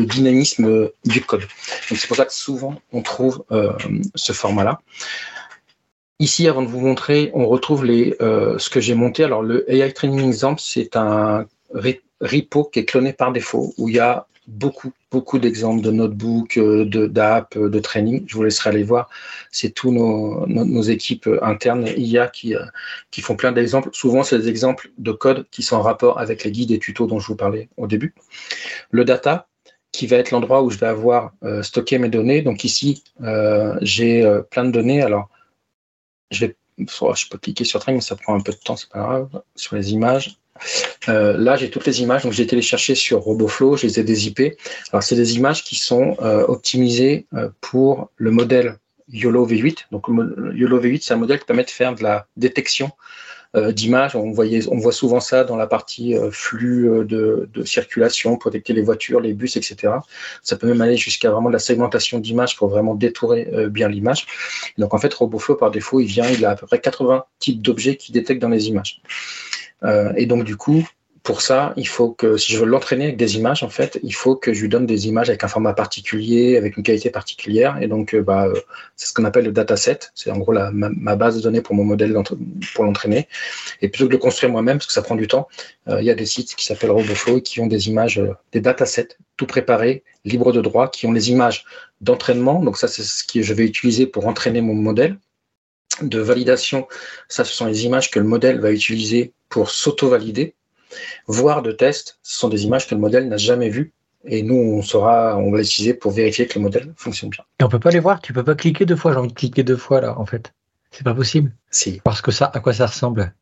[0.04, 1.40] dynamisme euh, du code.
[1.40, 3.44] Donc c'est pour ça que souvent on trouve
[4.14, 4.80] ce format-là.
[6.20, 9.24] Ici, avant de vous montrer, on retrouve ce que j'ai monté.
[9.24, 11.46] Alors le AI Training Example, c'est un
[12.20, 16.56] repo qui est cloné par défaut où il y a beaucoup, beaucoup d'exemples de notebooks,
[16.56, 18.24] euh, de d'apps, euh, de training.
[18.26, 19.08] Je vous laisserai aller voir.
[19.52, 22.64] C'est tous nos, nos, équipes internes IA qui, euh,
[23.10, 23.90] qui font plein d'exemples.
[23.92, 27.06] Souvent, c'est des exemples de code qui sont en rapport avec les guides et tutos
[27.06, 28.14] dont je vous parlais au début.
[28.90, 29.48] Le data,
[29.92, 31.32] qui va être l'endroit où je vais avoir
[31.62, 32.42] stocké mes données.
[32.42, 33.02] Donc ici,
[33.80, 35.02] j'ai plein de données.
[35.02, 35.30] Alors,
[36.30, 38.90] je vais, je peux cliquer sur Train, mais ça prend un peu de temps, c'est
[38.90, 39.42] pas grave.
[39.56, 40.38] Sur les images,
[41.08, 44.56] euh, là, j'ai toutes les images, donc j'ai chercher sur RoboFlow, je les ai dézippées.
[44.92, 48.76] Alors, c'est des images qui sont euh, optimisées euh, pour le modèle
[49.08, 49.86] YOLO V8.
[49.92, 52.90] Donc, YOLO V8, c'est un modèle qui permet de faire de la détection
[53.54, 54.14] d'images.
[54.14, 59.32] On, voit souvent ça dans la partie flux de, circulation, pour détecter les voitures, les
[59.32, 59.94] bus, etc.
[60.42, 64.26] Ça peut même aller jusqu'à vraiment de la segmentation d'images pour vraiment détourer bien l'image.
[64.76, 67.62] Donc, en fait, RoboFlow, par défaut, il vient, il a à peu près 80 types
[67.62, 69.00] d'objets qu'il détecte dans les images.
[69.84, 70.86] Euh, et donc, du coup,
[71.22, 74.14] pour ça, il faut que, si je veux l'entraîner avec des images, en fait, il
[74.14, 77.78] faut que je lui donne des images avec un format particulier, avec une qualité particulière.
[77.82, 78.54] Et donc, euh, bah, euh,
[78.96, 79.98] c'est ce qu'on appelle le dataset.
[80.14, 82.14] C'est en gros la, ma, base de données pour mon modèle
[82.74, 83.28] pour l'entraîner.
[83.82, 85.48] Et plutôt que de le construire moi-même, parce que ça prend du temps,
[85.86, 89.46] il y a des sites qui s'appellent RoboFlow qui ont des images, des datasets tout
[89.46, 91.64] préparés, libres de droit, qui ont les images
[92.00, 92.62] d'entraînement.
[92.62, 95.18] Donc ça, c'est ce que je vais utiliser pour entraîner mon modèle
[96.02, 96.86] de validation,
[97.28, 100.54] ça ce sont les images que le modèle va utiliser pour s'auto-valider,
[101.26, 103.92] voire de test, ce sont des images que le modèle n'a jamais vues
[104.24, 107.44] et nous on saura, on va les utiliser pour vérifier que le modèle fonctionne bien.
[107.60, 109.34] Et on peut pas les voir, tu peux pas cliquer deux fois, j'ai envie de
[109.34, 110.52] cliquer deux fois là en fait.
[110.90, 111.52] C'est pas possible.
[111.70, 112.00] Si.
[112.02, 113.34] Parce que ça, à quoi ça ressemble?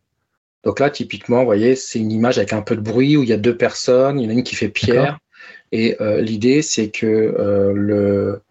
[0.64, 3.28] Donc là, typiquement, vous voyez, c'est une image avec un peu de bruit où il
[3.28, 5.18] y a deux personnes, il y en a une qui fait pierre.
[5.70, 8.42] Et euh, l'idée, c'est que euh, le,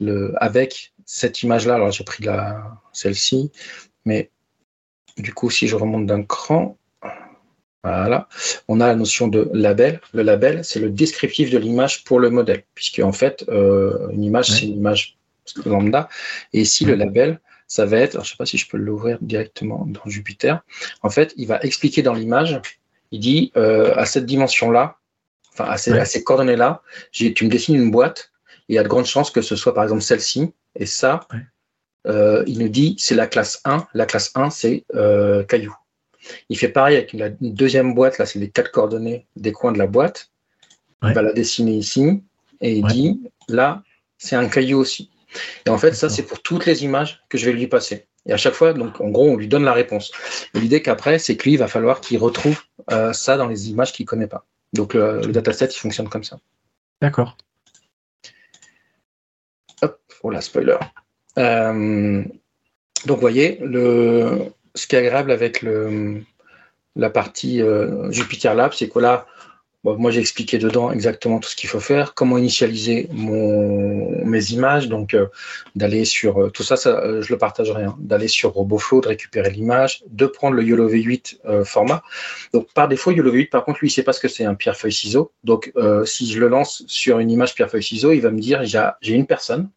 [0.00, 3.50] le, avec cette image-là, alors j'ai pris la, celle-ci,
[4.04, 4.30] mais
[5.16, 6.76] du coup, si je remonte d'un cran,
[7.82, 8.28] voilà,
[8.68, 10.00] on a la notion de label.
[10.12, 14.24] Le label, c'est le descriptif de l'image pour le modèle, puisque en fait, euh, une
[14.24, 15.18] image, c'est une image
[15.64, 16.08] lambda.
[16.52, 19.18] Et ici, le label, ça va être, je ne sais pas si je peux l'ouvrir
[19.20, 20.62] directement dans Jupiter.
[21.02, 22.60] En fait, il va expliquer dans l'image,
[23.10, 24.98] il dit euh, à cette dimension-là,
[25.52, 28.32] enfin à ces, ces coordonnées-là, tu me dessines une boîte
[28.68, 30.54] il y a de grandes chances que ce soit par exemple celle-ci.
[30.76, 31.20] Et ça,
[32.06, 33.86] euh, il nous dit c'est la classe 1.
[33.94, 35.74] La classe 1, c'est euh, caillou.
[36.48, 39.78] Il fait pareil avec la deuxième boîte, là, c'est les quatre coordonnées des coins de
[39.78, 40.30] la boîte.
[41.02, 42.22] Il va la dessiner ici
[42.60, 43.82] et il dit là,
[44.18, 45.10] c'est un caillou aussi.
[45.66, 48.06] Et en fait, ça, c'est pour toutes les images que je vais lui passer.
[48.26, 50.12] Et à chaque fois, donc, en gros, on lui donne la réponse.
[50.54, 52.60] L'idée qu'après, c'est que lui, il va falloir qu'il retrouve
[52.92, 54.46] euh, ça dans les images qu'il ne connaît pas.
[54.72, 56.38] Donc, le, le dataset, il fonctionne comme ça.
[57.00, 57.36] D'accord.
[59.82, 60.76] Hop, oh la spoiler.
[61.38, 62.22] Euh,
[63.06, 65.64] donc, vous voyez, le, ce qui est agréable avec
[66.96, 69.26] la partie euh, Jupyter Lab, c'est que là,
[69.84, 75.12] moi, j'ai expliqué dedans exactement tout ce qu'il faut faire, comment initialiser mes images, donc
[75.12, 75.26] euh,
[75.74, 79.50] d'aller sur euh, tout ça, euh, je le partagerai, hein, d'aller sur RoboFlow, de récupérer
[79.50, 82.02] l'image, de prendre le YOLO V8 format.
[82.52, 84.54] Donc par défaut, YOLO V8, par contre, lui, il sait pas ce que c'est un
[84.54, 85.32] pierre feuille ciseau.
[85.42, 85.72] Donc
[86.04, 89.14] si je le lance sur une image pierre feuille ciseau, il va me dire j'ai
[89.14, 89.68] une personne,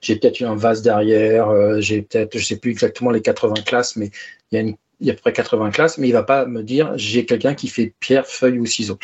[0.00, 3.96] j'ai peut-être eu un vase derrière, j'ai peut-être, je sais plus exactement les 80 classes,
[3.96, 4.10] mais
[4.52, 7.24] il y a à peu près 80 classes, mais il va pas me dire j'ai
[7.24, 8.98] quelqu'un qui fait pierre, feuille ou ciseau.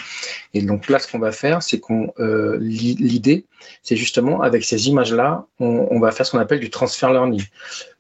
[0.53, 3.47] Et donc là, ce qu'on va faire, c'est qu'on euh, l'idée,
[3.83, 7.42] c'est justement avec ces images-là, on, va faire ce qu'on appelle du transfer learning.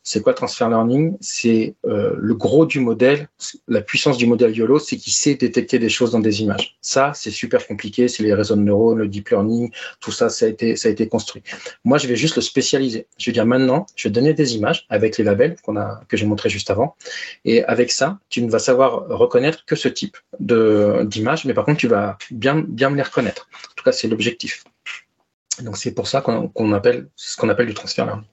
[0.06, 1.16] C'est quoi transfer learning?
[1.20, 3.28] C'est euh, le gros du modèle,
[3.68, 6.76] la puissance du modèle YOLO, c'est qu'il sait détecter des choses dans des images.
[6.82, 10.44] Ça, c'est super compliqué, c'est les réseaux de neurones, le deep learning, tout ça, ça
[10.44, 11.42] a été, construit.
[11.84, 13.06] Moi, je vais juste le spécialiser.
[13.16, 15.56] Je vais dire maintenant, je vais donner des images avec les labels
[16.08, 16.96] que j'ai montré juste avant,
[17.46, 21.64] et avec ça, tu ne vas savoir reconnaître que ce type de d'images, mais par
[21.64, 23.48] contre, tu vas bien, bien me les reconnaître.
[23.54, 24.64] En tout cas, c'est l'objectif.
[25.62, 28.26] Donc, c'est pour ça qu'on appelle, ce qu'on appelle du transfer learning.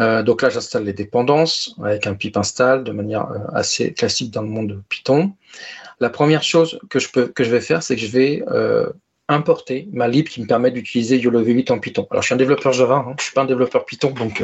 [0.00, 4.30] Euh, donc là, j'installe les dépendances avec un pip install de manière euh, assez classique
[4.30, 5.32] dans le monde de Python.
[6.00, 8.90] La première chose que je, peux, que je vais faire, c'est que je vais euh,
[9.28, 12.08] importer ma lib qui me permet d'utiliser YOLO V8 en Python.
[12.10, 14.42] Alors, je suis un développeur Java, hein, je suis pas un développeur Python, donc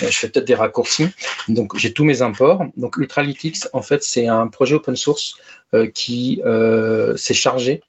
[0.00, 1.08] je fais peut-être des raccourcis.
[1.48, 2.64] Donc, j'ai tous mes imports.
[2.76, 5.36] Donc, Ultralytics, en fait, c'est un projet open source
[5.94, 6.40] qui
[7.16, 7.82] s'est chargé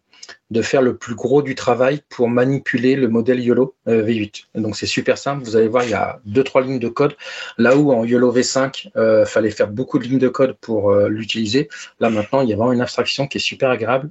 [0.50, 4.46] de faire le plus gros du travail pour manipuler le modèle YOLO euh, V8.
[4.56, 7.16] donc c'est super simple, vous allez voir, il y a deux trois lignes de code.
[7.58, 10.92] Là où en YOLO V5, il euh, fallait faire beaucoup de lignes de code pour
[10.92, 14.10] euh, l'utiliser, là maintenant, il y a vraiment une abstraction qui est super agréable.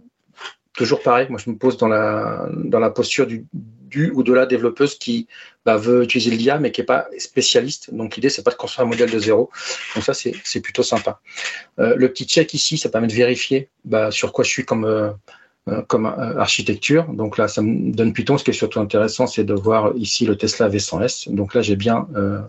[0.74, 3.46] Toujours pareil, moi je me pose dans la, posture du,
[4.12, 5.26] ou de la développeuse qui
[5.64, 7.94] bah, veut utiliser l'IA mais qui n'est pas spécialiste.
[7.94, 9.50] Donc l'idée, c'est pas de construire un modèle de zéro.
[9.94, 11.22] Donc ça, c'est plutôt sympa.
[11.78, 15.12] le petit check ici, ça permet de vérifier bah, sur quoi je suis comme euh,
[15.88, 17.12] comme euh, architecture.
[17.12, 18.38] Donc là, ça me donne Python.
[18.38, 21.32] Ce qui est surtout intéressant, c'est de voir ici le Tesla V100S.
[21.34, 22.40] Donc là, j'ai bien euh,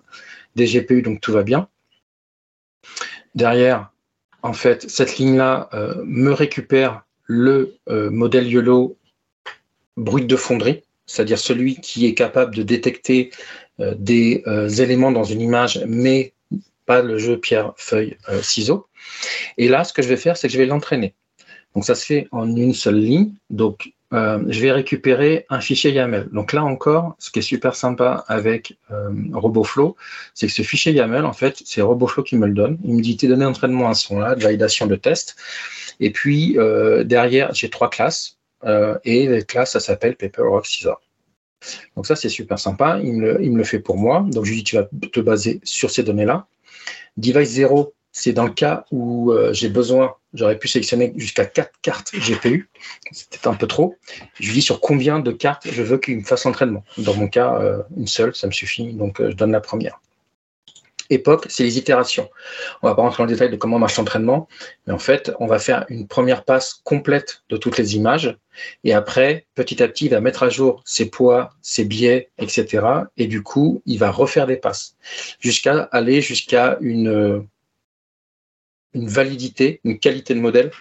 [0.56, 1.68] des GPU, donc tout va bien.
[3.34, 3.92] Derrière,
[4.44, 5.70] en fait, cette ligne-là
[6.06, 8.98] me récupère le modèle YOLO
[9.98, 13.32] brut de fonderie, c'est-à-dire celui qui est capable de détecter
[13.80, 14.44] des
[14.80, 16.34] éléments dans une image, mais
[16.86, 18.88] pas le jeu pierre, feuille, ciseaux.
[19.58, 21.14] Et là, ce que je vais faire, c'est que je vais l'entraîner.
[21.76, 23.34] Donc ça se fait en une seule ligne.
[23.50, 26.30] Donc euh, je vais récupérer un fichier YAML.
[26.32, 29.98] Donc là encore, ce qui est super sympa avec euh, RoboFlow,
[30.34, 32.78] c'est que ce fichier YAML, en fait, c'est RoboFlow qui me le donne.
[32.86, 35.36] Il me dit tes données d'entraînement sont là, de validation de test.
[36.00, 38.38] Et puis euh, derrière, j'ai trois classes.
[39.04, 41.02] et les classes, ça s'appelle Paper, Rock, Scissor.
[41.96, 43.00] Donc ça, c'est super sympa.
[43.04, 44.26] Il me, le, il me le fait pour moi.
[44.30, 46.48] Donc je lui dis, tu vas te baser sur ces données-là.
[47.18, 51.72] Device 0, c'est dans le cas où euh, j'ai besoin, j'aurais pu sélectionner jusqu'à 4
[51.84, 52.68] cartes GPU,
[53.12, 53.96] c'était un peu trop.
[54.40, 56.84] Je lui dis sur combien de cartes je veux qu'il me fasse l'entraînement.
[56.98, 60.02] Dans mon cas, euh, une seule, ça me suffit, donc euh, je donne la première.
[61.12, 62.28] Époque, c'est les itérations.
[62.82, 64.48] On va pas rentrer dans le détail de comment marche l'entraînement,
[64.88, 68.36] mais en fait, on va faire une première passe complète de toutes les images,
[68.84, 72.84] et après, petit à petit, il va mettre à jour ses poids, ses biais, etc.
[73.16, 74.96] Et du coup, il va refaire des passes,
[75.40, 77.48] jusqu'à aller jusqu'à une
[78.98, 80.72] une validité, une qualité de modèle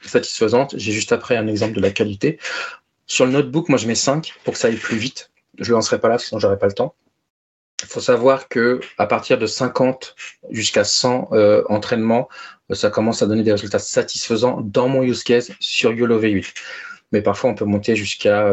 [0.00, 0.74] satisfaisante.
[0.76, 2.38] J'ai juste après un exemple de la qualité.
[3.06, 5.30] Sur le notebook, moi je mets 5 pour que ça aille plus vite.
[5.58, 6.94] Je ne lancerai pas là, sinon j'aurai pas le temps.
[7.82, 10.16] Il faut savoir que à partir de 50
[10.50, 12.28] jusqu'à 100 euh, entraînements,
[12.72, 16.54] ça commence à donner des résultats satisfaisants dans mon use case sur YOLO V8
[17.12, 18.52] mais parfois on peut monter jusqu'à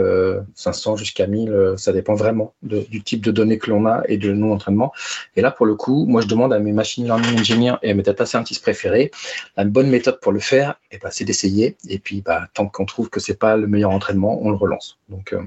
[0.55, 4.03] 500, euh, jusqu'à 1000, euh, ça dépend vraiment du type de données que l'on a
[4.07, 4.93] et de nos entraînements.
[5.35, 7.93] Et là, pour le coup, moi je demande à mes machine learning engineers et à
[7.93, 9.11] mes data scientists préférés,
[9.57, 11.75] la bonne méthode pour le faire, et eh ben, c'est d'essayer.
[11.89, 14.99] Et puis, bah, tant qu'on trouve que c'est pas le meilleur entraînement, on le relance.
[15.09, 15.41] Donc euh,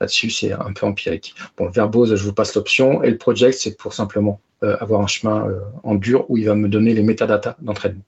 [0.00, 1.34] là-dessus, c'est un peu empirique.
[1.56, 5.06] Bon, le verbose, je vous passe l'option, et le project, c'est pour simplement avoir un
[5.06, 5.48] chemin
[5.84, 8.02] en dur où il va me donner les métadatas d'entraînement.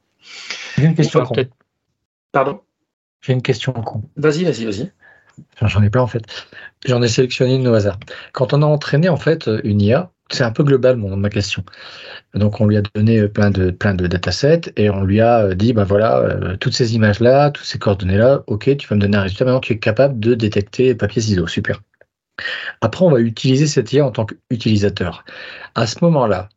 [0.77, 1.27] J'ai une question.
[2.31, 2.61] Pardon?
[3.23, 4.03] J'ai une question con.
[4.17, 4.93] Vas-y, vas-y, vas-y.
[5.63, 6.25] j'en ai plein en fait.
[6.87, 7.99] J'en ai sélectionné une au hasard.
[8.33, 11.65] Quand on a entraîné en fait une IA, c'est un peu global mon, ma question.
[12.35, 15.73] Donc on lui a donné plein de plein de datasets et on lui a dit
[15.73, 19.01] bah voilà euh, toutes ces images là, toutes ces coordonnées là, ok tu vas me
[19.01, 19.45] donner un résultat.
[19.45, 21.81] Maintenant tu es capable de détecter papier ciseaux, super.
[22.81, 25.25] Après on va utiliser cette IA en tant qu'utilisateur.
[25.75, 26.49] À ce moment-là,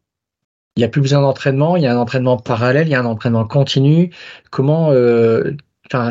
[0.75, 2.99] il n'y a plus besoin d'entraînement, il y a un entraînement parallèle, il y a
[2.99, 4.11] un entraînement continu.
[4.51, 5.55] Comment euh,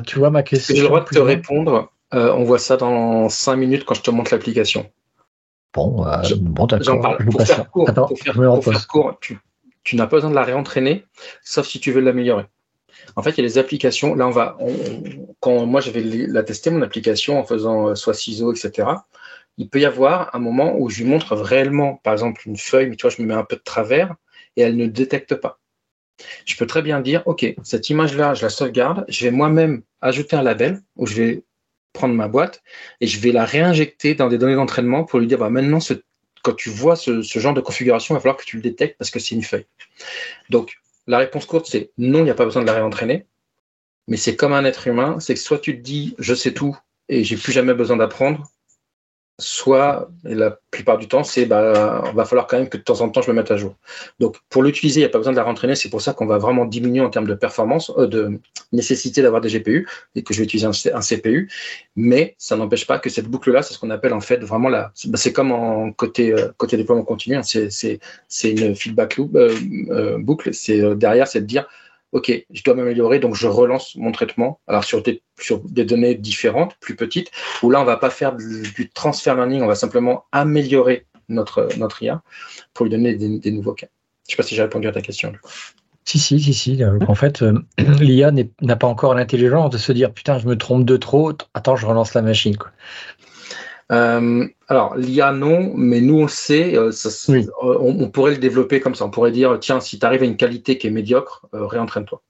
[0.07, 1.91] tu vois ma question J'ai le droit de te répondre.
[2.13, 4.91] Euh, on voit ça dans 5 minutes quand je te montre l'application.
[5.73, 7.17] Bon, euh, bon d'accord.
[7.19, 9.39] Pour, faire court, Attends, pour faire, pour faire court, tu,
[9.83, 11.05] tu n'as pas besoin de la réentraîner,
[11.43, 12.47] sauf si tu veux l'améliorer.
[13.17, 14.15] En fait, il y a des applications.
[14.15, 14.57] Là, on va.
[15.41, 18.89] quand moi, je vais la tester, mon application, en faisant euh, soit ciseaux, etc.,
[19.57, 22.89] il peut y avoir un moment où je lui montre réellement, par exemple, une feuille,
[22.89, 24.15] mais tu vois, je me mets un peu de travers
[24.57, 25.61] et elle ne détecte pas.
[26.45, 30.37] Je peux très bien dire, OK, cette image-là, je la sauvegarde, je vais moi-même ajouter
[30.37, 31.43] un label où je vais
[31.93, 32.63] prendre ma boîte
[33.01, 35.79] et je vais la réinjecter dans des données d'entraînement pour lui dire, bah, maintenant,
[36.43, 39.11] quand tu vois ce, genre de configuration, il va falloir que tu le détectes parce
[39.11, 39.67] que c'est une feuille.
[40.51, 43.27] Donc, la réponse courte, c'est non, il n'y a pas besoin de la réentraîner.
[44.07, 46.77] Mais c'est comme un être humain, c'est que soit tu te dis, je sais tout
[47.09, 48.51] et j'ai plus jamais besoin d'apprendre,
[49.39, 53.09] soit, la plupart du temps, c'est bah, va falloir quand même que de temps en
[53.09, 53.75] temps je me mette à jour.
[54.21, 56.27] Donc pour l'utiliser, il n'y a pas besoin de la rentraîner, c'est pour ça qu'on
[56.27, 58.39] va vraiment diminuer en termes de performance, euh, de
[58.73, 61.51] nécessité d'avoir des GPU et que je vais utiliser un, CPU,
[61.97, 64.93] mais ça n'empêche pas que cette boucle-là, c'est ce qu'on appelle en fait vraiment la.
[65.07, 67.99] Bah, c'est comme en côté, euh, côté déploiement continu, hein, c'est
[68.45, 71.67] une feedback loop, euh, boucle, c'est derrière, c'est de dire
[72.15, 74.61] OK, je dois m'améliorer, donc je relance mon traitement.
[74.69, 75.21] Alors sur des,
[75.85, 79.75] données différentes, plus petites, où là, on va pas faire du, transfer learning, on va
[79.75, 81.69] simplement améliorer notre,
[82.01, 82.23] IA
[82.73, 83.89] pour lui donner des, nouveaux cas.
[84.29, 85.33] Je ne sais pas si j'ai répondu à ta question.
[86.05, 86.83] Si, si, si, si.
[86.85, 90.85] En fait, euh, l'IA n'a pas encore l'intelligence de se dire putain, je me trompe
[90.85, 92.57] de trop, attends, je relance la machine.
[93.93, 97.45] Euh, alors, l'IA, non, mais nous, on le sait, euh, euh,
[97.81, 99.05] on, pourrait le développer comme ça.
[99.05, 102.23] On pourrait dire, tiens, si tu arrives à une qualité qui est médiocre, réentraîne-toi.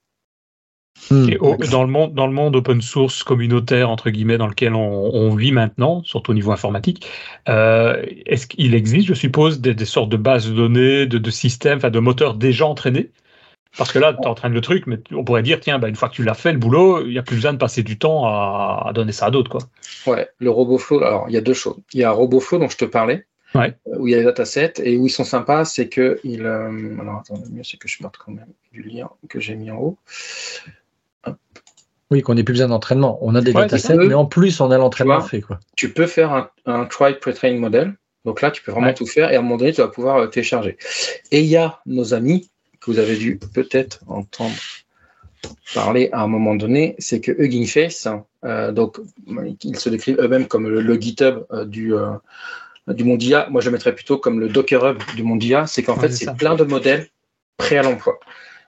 [1.11, 1.27] Hmm.
[1.69, 5.51] dans, le monde, dans le monde open source communautaire, entre guillemets, dans lequel on, vit
[5.51, 7.05] maintenant, surtout au niveau informatique,
[7.47, 11.89] est-ce qu'il existe, je suppose, des, sortes de bases de données, de, de systèmes, enfin
[11.89, 13.11] de moteurs déjà entraînés?
[13.77, 16.09] Parce que là, tu entraînes le truc, mais on pourrait dire, tiens, bah, une fois
[16.09, 18.25] que tu l'as fait, le boulot, il n'y a plus besoin de passer du temps
[18.25, 19.51] à, donner ça à d'autres.
[19.51, 19.61] Quoi.
[20.07, 21.77] Ouais, le RoboFlow, alors il y a deux choses.
[21.93, 24.73] Il y a RoboFlow dont je te parlais, euh, où il y a les datasets,
[24.83, 26.19] et où ils sont sympas, c'est que.
[26.23, 29.39] Il, euh, alors attends, le mieux, c'est que je parte quand même du lien que
[29.39, 29.97] j'ai mis en haut.
[32.11, 33.17] Oui, qu'on n'ait plus besoin d'entraînement.
[33.21, 35.41] On a des datasets, mais en plus, on a l'entraînement fait.
[35.41, 35.59] Quoi.
[35.75, 37.95] Tu peux faire un, un try pre-training model.
[38.25, 40.17] Donc là, tu peux vraiment tout faire et à un moment donné, tu vas pouvoir
[40.17, 40.77] euh, télécharger.
[41.31, 42.49] Et il y a nos amis
[42.87, 44.55] vous avez dû peut-être entendre
[45.73, 48.07] parler à un moment donné, c'est que Hugging Face,
[48.43, 48.99] euh, donc
[49.63, 52.11] ils se décrivent eux-mêmes comme le, GitHub euh, du, euh,
[52.87, 53.47] du monde IA.
[53.49, 55.67] Moi, je mettrais plutôt comme le Docker Hub du monde IA.
[55.67, 57.07] C'est qu'en fait, c'est plein de modèles
[57.57, 58.19] prêts à l'emploi.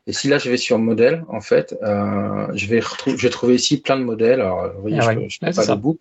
[0.09, 3.81] Et si là, je vais sur modèle, en fait, je, vais je vais trouver ici
[3.81, 4.39] plein de modèles.
[4.39, 5.99] Alors, vous voyez, ah je ne pas debout.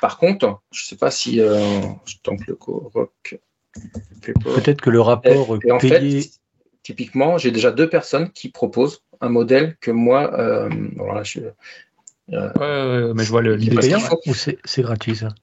[0.00, 2.56] Par contre, je ne sais pas si je tente le.
[4.22, 6.30] Peut-être que le rapport et, en fait,
[6.84, 10.68] typiquement, j'ai déjà deux personnes qui proposent un modèle que moi, euh,
[11.24, 11.40] je,
[12.32, 15.34] euh, mais je vois le payant ou c'est gratuit ça?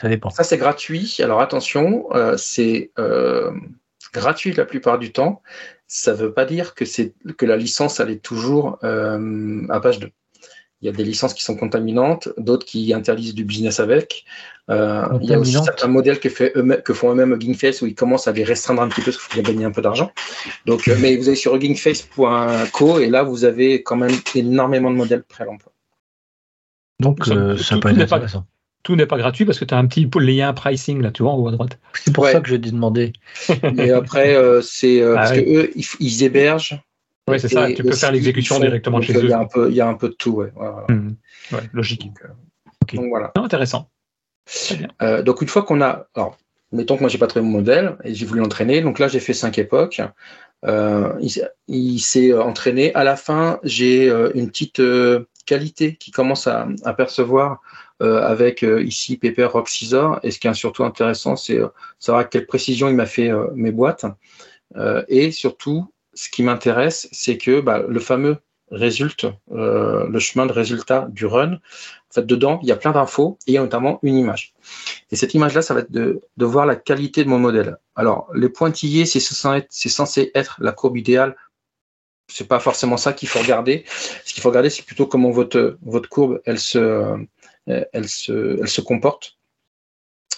[0.00, 0.30] Ça dépend.
[0.30, 1.16] Ça c'est gratuit.
[1.20, 2.90] Alors attention, euh, c'est
[4.12, 5.42] gratuit la plupart du temps.
[5.86, 10.00] Ça ne veut pas dire que c'est que la licence elle est toujours à page
[10.00, 10.10] 2.
[10.80, 14.24] Il y a des licences qui sont contaminantes, d'autres qui interdisent du business avec.
[14.70, 16.52] Euh, il y a aussi certains modèles que, fait
[16.84, 19.26] que font eux-mêmes Hugging Face où ils commencent à les restreindre un petit peu parce
[19.26, 20.12] qu'il faut gagner un peu d'argent.
[20.66, 24.96] Donc, euh, mais vous allez sur huggingface.co et là, vous avez quand même énormément de
[24.96, 25.72] modèles prêts à l'emploi.
[27.00, 28.44] Donc, euh, ça peut être intéressant.
[28.84, 31.32] tout n'est pas gratuit parce que tu as un petit lien pricing là, tu vois,
[31.32, 31.78] en haut à droite.
[31.94, 33.14] C'est pour ça que j'ai demandé.
[33.78, 36.80] Et après, c'est ah parce qu'eux, ils hébergent
[37.28, 37.72] oui, c'est ça.
[37.72, 39.24] Tu peux faire l'exécution directement chez eux.
[39.24, 40.52] Il y, a un peu, il y a un peu de tout, ouais.
[40.88, 41.10] Mmh.
[41.72, 42.10] logique.
[42.92, 43.32] Donc, euh, voilà.
[43.36, 43.90] intéressant.
[45.02, 46.38] Euh, donc une fois qu'on a, alors,
[46.72, 48.80] mettons que moi j'ai pas trouvé mon modèle et j'ai voulu l'entraîner.
[48.80, 50.00] Donc là j'ai fait cinq époques.
[50.64, 51.12] Euh,
[51.68, 52.94] il, s'est entraîné.
[52.94, 54.82] À la fin, j'ai une petite
[55.46, 57.60] qualité qui commence à, percevoir
[58.00, 60.18] avec ici Pepper Rock Scissor.
[60.22, 61.60] Et ce qui est surtout intéressant, c'est
[61.98, 64.06] savoir à quelle précision il m'a fait mes boîtes.
[65.08, 68.38] et surtout, ce qui m'intéresse, c'est que bah, le fameux
[68.72, 72.90] résultat, euh, le chemin de résultat du run, en fait, dedans, il y a plein
[72.90, 74.52] d'infos et il y a notamment une image.
[75.12, 77.76] Et cette image-là, ça va être de, voir la qualité de mon modèle.
[77.94, 81.36] Alors, les pointillés, c'est censé, être la courbe idéale.
[82.26, 83.84] C'est pas forcément ça qu'il faut regarder.
[84.24, 87.16] Ce qu'il faut regarder, c'est plutôt comment votre, votre courbe, elle se,
[87.66, 89.38] elle se, elle se comporte.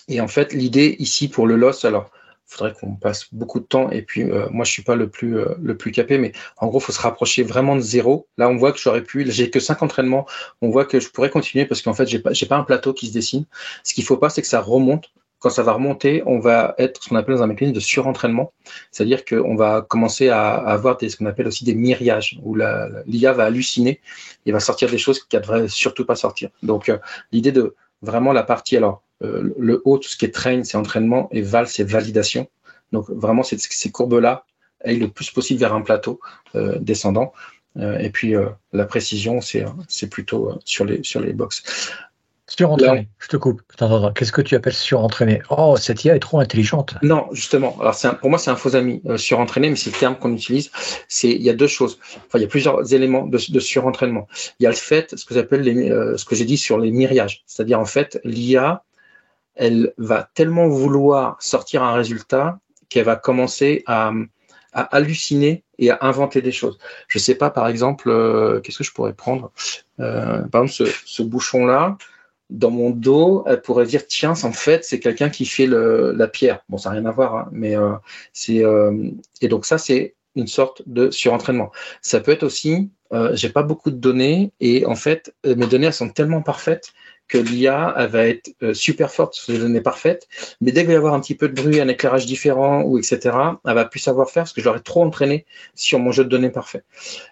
[0.08, 2.10] Et en fait, l'idée ici pour le loss, alors,
[2.50, 3.90] faudrait qu'on passe beaucoup de temps.
[3.90, 6.66] Et puis, euh, moi, je suis pas le plus, euh, le plus capé, mais en
[6.66, 8.28] gros, faut se rapprocher vraiment de zéro.
[8.38, 10.26] Là, on voit que j'aurais pu, j'ai que cinq entraînements.
[10.60, 12.92] On voit que je pourrais continuer parce qu'en fait, j'ai pas, j'ai pas un plateau
[12.92, 13.46] qui se dessine.
[13.84, 15.10] Ce qu'il faut pas, c'est que ça remonte.
[15.38, 18.52] Quand ça va remonter, on va être ce qu'on appelle dans un mécanisme de surentraînement.
[18.90, 22.56] C'est-à-dire qu'on va commencer à, avoir des, ce qu'on appelle aussi des miriages, où
[23.06, 24.00] l'IA va halluciner
[24.44, 26.50] et va sortir des choses qui ne devraient surtout pas sortir.
[26.62, 26.98] Donc, euh,
[27.32, 30.76] l'idée de vraiment la partie, alors, euh, le haut, tout ce qui est train, c'est
[30.76, 32.48] entraînement, et val, c'est validation.
[32.92, 34.44] Donc vraiment, ces courbes-là
[34.84, 36.20] aillent le plus possible vers un plateau
[36.54, 37.32] euh, descendant.
[37.76, 38.34] Euh, et puis
[38.72, 41.62] la précision, c'est plutôt sur les, sur les box.
[42.48, 43.62] Surentraîné, je te coupe.
[44.16, 46.96] Qu'est-ce que tu appelles surentraîné Oh, cette IA est trop intelligente.
[47.00, 47.76] Non, justement.
[47.80, 49.00] Alors, pour moi, c'est un faux ami.
[49.18, 50.72] surentraîné, mais c'est le terme qu'on utilise.
[51.06, 52.00] C'est il y a deux choses.
[52.26, 54.26] Enfin, il y a plusieurs éléments de, de surentraînement.
[54.58, 57.44] Il y a le fait, ce que j'appelle ce que j'ai dit sur les myriages,
[57.46, 58.82] c'est-à-dire en fait l'IA
[59.54, 64.12] elle va tellement vouloir sortir un résultat qu'elle va commencer à,
[64.72, 66.78] halluciner et à inventer des choses.
[67.08, 69.50] Je ne sais pas, par exemple, euh, qu'est-ce que je pourrais prendre
[69.98, 71.96] euh, Par exemple, ce, bouchon-là,
[72.50, 76.60] dans mon dos, elle pourrait dire tiens, en fait, c'est quelqu'un qui fait la pierre.
[76.68, 77.92] Bon, ça n'a rien à voir, hein, mais euh,
[78.32, 78.62] c'est
[79.40, 81.72] et donc ça, c'est une sorte de surentraînement.
[82.02, 82.90] Ça peut être aussi,
[83.32, 86.92] j'ai pas beaucoup de données et en fait, mes données elles sont tellement parfaites
[87.30, 90.28] que l'IA elle va être euh, super forte sur les données parfaites,
[90.60, 92.98] mais dès qu'il va y avoir un petit peu de bruit, un éclairage différent ou
[92.98, 93.20] etc.,
[93.64, 96.28] elle va plus savoir faire parce que je l'aurais trop entraîné sur mon jeu de
[96.28, 96.82] données parfait.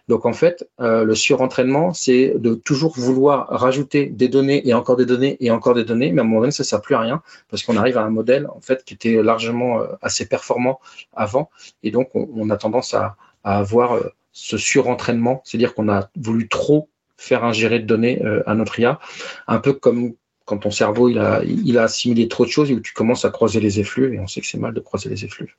[0.06, 4.96] Donc en fait, euh, le surentraînement, c'est de toujours vouloir rajouter des données et encore
[4.96, 7.00] des données et encore des données, mais à un moment donné, ça sert plus à
[7.00, 10.78] rien parce qu'on arrive à un modèle en fait qui était largement euh, assez performant
[11.12, 11.50] avant,
[11.82, 13.98] et donc on, a tendance à, à avoir
[14.32, 16.88] ce surentraînement, c'est-à-dire qu'on a voulu trop
[17.18, 18.98] faire ingérer de données euh, à notre IA,
[19.46, 20.14] un peu comme
[20.46, 23.26] quand ton cerveau il a, il a assimilé trop de choses et où tu commences
[23.26, 25.52] à croiser les effluves, et on sait que c'est mal de croiser les effluves.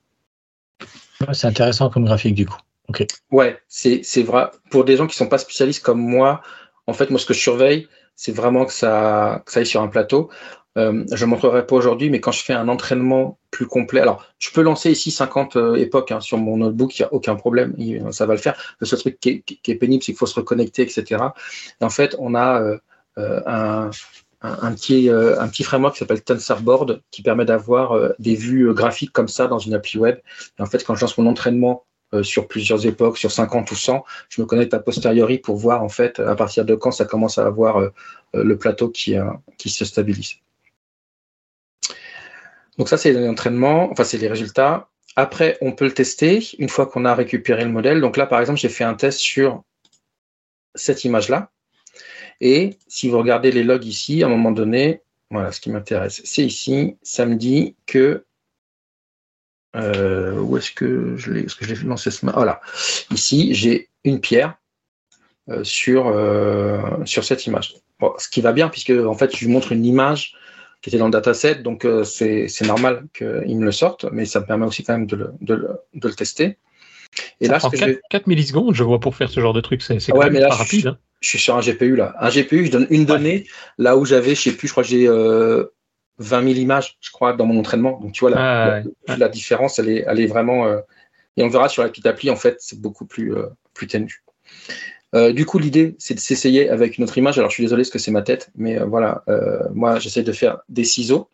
[1.33, 2.57] C'est intéressant comme graphique du coup.
[2.87, 3.05] Ok.
[3.29, 4.49] Ouais, c'est vrai.
[4.71, 6.41] Pour des gens qui sont pas spécialistes comme moi,
[6.87, 9.81] en fait, moi, ce que je surveille, c'est vraiment que ça, que ça aille sur
[9.81, 10.31] un plateau.
[10.79, 14.25] Euh, je ne montrerai pas aujourd'hui, mais quand je fais un entraînement plus complet, alors
[14.39, 17.35] je peux lancer ici 50 euh, époques hein, sur mon notebook, il n'y a aucun
[17.35, 17.75] problème,
[18.11, 18.55] ça va le faire.
[18.79, 21.21] Le seul truc qui est, pénible, c'est qu'il faut se reconnecter, etc.
[21.81, 23.89] en fait, on a euh, un,
[24.71, 25.09] petit,
[25.63, 29.99] framework qui s'appelle TensorBoard qui permet d'avoir des vues graphiques comme ça dans une appli
[29.99, 30.17] web.
[30.57, 31.85] Et en fait, quand je lance mon entraînement
[32.23, 34.03] sur plusieurs époques, sur 50 ou 100.
[34.29, 37.37] Je me connecte a posteriori pour voir en fait à partir de quand ça commence
[37.37, 37.91] à avoir
[38.33, 39.13] le plateau qui
[39.67, 40.37] se stabilise.
[42.79, 44.89] Donc ça, c'est l'entraînement, enfin, c'est les résultats.
[45.17, 47.99] Après, on peut le tester une fois qu'on a récupéré le modèle.
[47.99, 49.63] Donc là, par exemple, j'ai fait un test sur
[50.75, 51.51] cette image-là.
[52.39, 56.21] Et si vous regardez les logs ici, à un moment donné, voilà, ce qui m'intéresse,
[56.23, 58.25] c'est ici, ça me dit que
[59.75, 62.61] euh, où est-ce que je l'ai, est-ce que lancé ce Voilà,
[63.11, 64.57] ici j'ai une pierre
[65.49, 67.75] euh, sur euh, sur cette image.
[68.17, 70.33] ce qui va bien puisque en fait je vous montre une image
[70.81, 74.39] qui était dans le dataset, donc euh, c'est normal qu'il me le sorte, mais ça
[74.39, 76.57] me permet aussi quand même de le, de le, de le tester.
[77.41, 77.59] Et là,
[78.09, 80.55] 4, millisecondes, je vois, pour faire ce genre de truc, c'est ouais, mais là, pas
[80.55, 80.87] je, rapide.
[80.87, 80.97] Hein.
[81.21, 82.15] Je, suis sur un GPU là.
[82.19, 84.89] Un GPU, je donne une donnée là où j'avais, je sais plus, je crois que
[84.89, 85.65] j'ai euh,
[86.19, 87.99] 20 000 images, je crois, dans mon entraînement.
[87.99, 90.67] Donc tu vois, la, ah, la, différence, elle est, elle est vraiment.
[90.67, 90.79] Euh,
[91.37, 94.23] et on verra sur la petite appli, en fait, c'est beaucoup plus, euh, plus ténu.
[95.15, 97.37] Euh, du coup, l'idée, c'est de s'essayer avec une autre image.
[97.37, 100.23] Alors, je suis désolé parce que c'est ma tête, mais euh, voilà, euh, moi, j'essaie
[100.23, 101.29] de faire des ciseaux.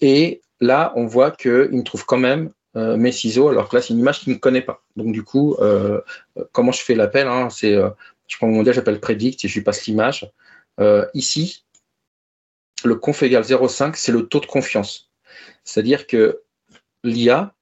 [0.00, 3.92] et là, on voit qu'il me trouve quand même mes ciseaux, alors que là, c'est
[3.92, 4.82] une image qu'il ne connaît pas.
[4.96, 5.56] Donc, du coup,
[6.52, 9.62] comment je fais l'appel hein, C'est, je prends mon modèle, j'appelle predict et je lui
[9.62, 10.30] passe l'image.
[11.14, 11.64] ici,
[12.84, 15.10] le conf égale 0,5, c'est le taux de confiance.
[15.64, 16.40] C'est-à-dire que
[17.04, 17.54] l'IA,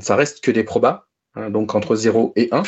[0.00, 2.62] ça reste que des probas, hein, donc entre 0 et 1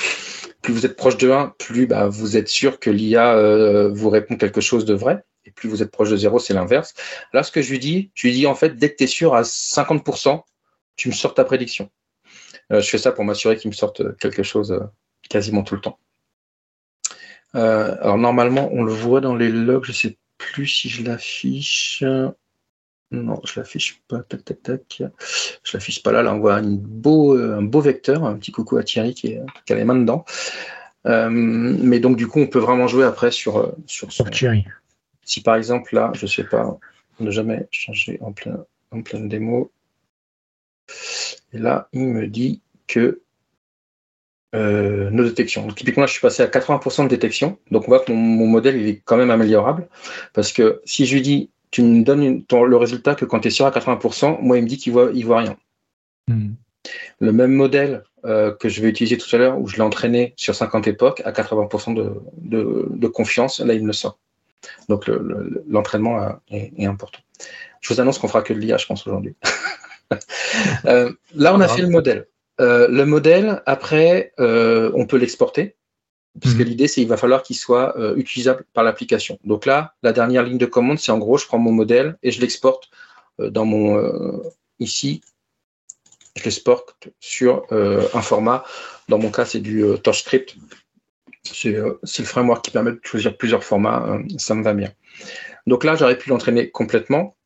[0.63, 4.11] plus vous êtes proche de 1, plus bah, vous êtes sûr que l'IA euh, vous
[4.11, 5.25] répond quelque chose de vrai.
[5.45, 6.95] Et plus vous êtes proche de 0, c'est l'inverse.
[7.33, 9.07] Là, ce que je lui dis, je lui dis en fait, dès que tu es
[9.07, 10.43] sûr à 50%,
[10.97, 11.91] tu me sors ta prédiction.
[12.73, 14.81] Euh, je fais ça pour m'assurer qu'il me sorte quelque chose euh,
[15.31, 15.99] quasiment tout le temps.
[17.55, 22.05] alors normalement, on le voit dans les logs, je ne sais plus si je l'affiche.
[23.11, 24.23] Non, je l'affiche pas.
[24.23, 25.03] Tac, tac, tac.
[25.63, 26.23] Je l'affiche pas là.
[26.23, 28.25] Là, on voit un beau, un beau vecteur.
[28.25, 30.25] Un petit coucou à Thierry qui, a les mains dedans.
[31.07, 34.09] Euh, mais donc, du coup, on peut vraiment jouer après sur, euh, sur.
[34.31, 34.67] Thierry.
[35.25, 36.79] Si par exemple, là, je sais pas,
[37.21, 39.71] ne jamais changer en plein, en pleine démo.
[41.53, 43.23] Et là, il me dit que
[44.53, 45.67] nos détections.
[45.67, 47.59] Donc, typiquement, là, je suis passé à 80% de détection.
[47.71, 49.89] Donc, on voit que mon, modèle il est quand même améliorable.
[50.33, 53.51] Parce que si je lui dis, tu me donnes le résultat que quand tu es
[53.51, 55.57] sûr à 80%, moi, il me dit qu'il voit, il voit rien.
[56.29, 56.53] Hmm.
[57.21, 60.35] Le même modèle euh, que je vais utiliser tout à l'heure, où je l'ai entraîné
[60.37, 64.19] sur 50 époques, à 80% de, confiance, là, il me le sort.
[64.89, 65.09] Donc,
[65.69, 67.21] l'entraînement euh, est, important.
[67.81, 69.35] Je vous annonce qu'on fera que de l'IA, je pense, aujourd'hui.
[70.87, 72.27] Euh, là, on a fait le modèle.
[72.59, 75.77] le modèle, après, on peut l'exporter.
[76.41, 76.69] Parce que mhm.
[76.69, 79.39] l'idée, c'est qu'il va falloir qu'il soit utilisable par l'application.
[79.45, 82.31] Donc là, la dernière ligne de commande, c'est en gros, je prends mon modèle et
[82.31, 82.91] je l'exporte
[83.39, 84.43] dans mon
[84.79, 85.23] ici
[86.39, 88.65] je l'exporte sur euh, un format.
[89.09, 90.57] Dans mon cas, c'est du euh, TorchScript.
[91.67, 94.19] Euh, c'est le framework qui permet de choisir plusieurs formats.
[94.39, 94.93] ça me va bien.
[95.67, 97.37] Donc là, j'aurais pu l'entraîner complètement.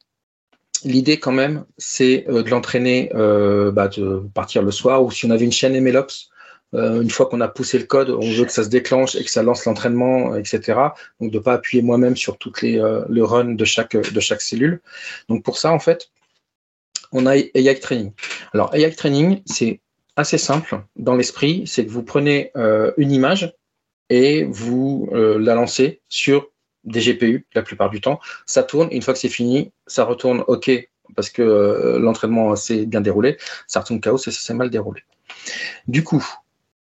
[0.85, 5.45] L'idée quand même, c'est de l'entraîner, bah, de partir le soir, ou si on avait
[5.45, 6.32] une chaîne MLOps,
[6.73, 9.31] une fois qu'on a poussé le code, on veut que ça se déclenche et que
[9.31, 10.79] ça lance l'entraînement, etc.
[11.21, 12.77] Donc de pas appuyer moi-même sur toutes les
[13.09, 14.81] le run de chaque de chaque cellule.
[15.29, 16.11] Donc pour ça, en fait,
[17.13, 18.13] on a AI Training.
[18.53, 19.81] Alors, AI Training, c'est
[20.17, 23.55] assez simple dans l'esprit, c'est que vous prenez euh, une image
[24.11, 26.49] et vous euh, la lancez sur
[26.85, 28.19] des GPU la plupart du temps.
[28.47, 30.71] Ça tourne, une fois que c'est fini, ça retourne OK
[31.15, 35.03] parce que euh, l'entraînement s'est bien déroulé, ça retourne chaos et ça s'est mal déroulé.
[35.87, 36.25] Du coup,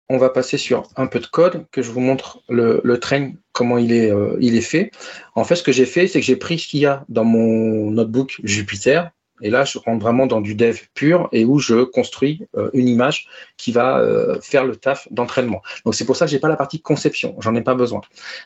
[0.09, 3.77] on va passer sur un peu de code que je vous montre le, train, comment
[3.77, 4.91] il est, il est fait.
[5.35, 7.25] En fait, ce que j'ai fait, c'est que j'ai pris ce qu'il y a dans
[7.25, 9.01] mon notebook Jupyter,
[9.41, 12.87] et là, je rentre vraiment dans du dev pur et où je construis euh, une
[12.87, 13.27] image
[13.57, 15.61] qui va euh, faire le taf d'entraînement.
[15.85, 18.01] Donc c'est pour ça que j'ai pas la partie conception, j'en ai pas besoin.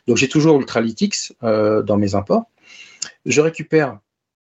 [0.08, 2.46] Donc j'ai toujours Ultralytics euh, dans mes imports.
[3.26, 4.00] Je récupère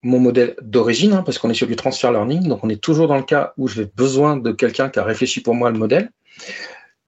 [0.03, 3.07] mon modèle d'origine hein, parce qu'on est sur du transfer learning, donc on est toujours
[3.07, 6.11] dans le cas où j'ai besoin de quelqu'un qui a réfléchi pour moi le modèle.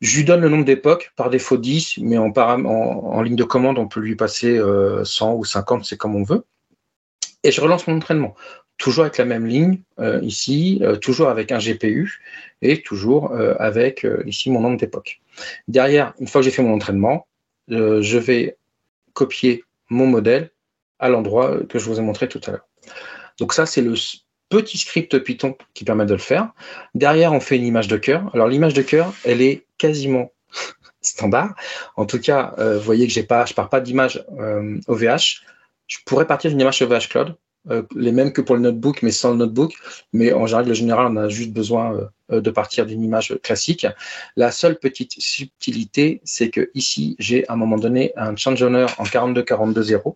[0.01, 3.87] Je lui donne le nombre d'époques, par défaut 10, mais en, ligne de commande, on
[3.87, 4.61] peut lui passer
[5.03, 6.43] 100 ou 50, c'est comme on veut.
[7.43, 8.35] Et je relance mon entraînement
[8.77, 12.21] toujours avec la même ligne euh, ici, euh, toujours avec un GPU
[12.61, 15.19] et toujours euh, avec ici mon nombre d'époques.
[15.67, 17.27] Derrière, une fois que j'ai fait mon entraînement,
[17.69, 18.57] je vais
[19.13, 20.51] copier mon modèle
[20.99, 22.67] à l'endroit que je vous ai montré tout à l'heure.
[23.39, 23.93] Donc ça, c'est le
[24.49, 26.51] petit script Python qui permet de le faire.
[26.95, 28.29] Derrière, on fait une image de cœur.
[28.33, 30.31] Alors l'image de cœur, elle est quasiment
[31.01, 31.55] standard.
[31.95, 34.25] En tout cas, vous voyez que j'ai pas, pars pas d'image
[34.87, 35.41] OVH.
[35.87, 37.35] Je pourrais partir d'une image OVH Cloud.
[37.69, 39.73] Euh, les mêmes que pour le notebook, mais sans le notebook.
[40.13, 43.85] Mais en général, général, on a juste besoin euh, euh, de partir d'une image classique.
[44.35, 48.85] La seule petite subtilité, c'est que ici, j'ai à un moment donné un change owner
[48.97, 50.15] en 42.42.0.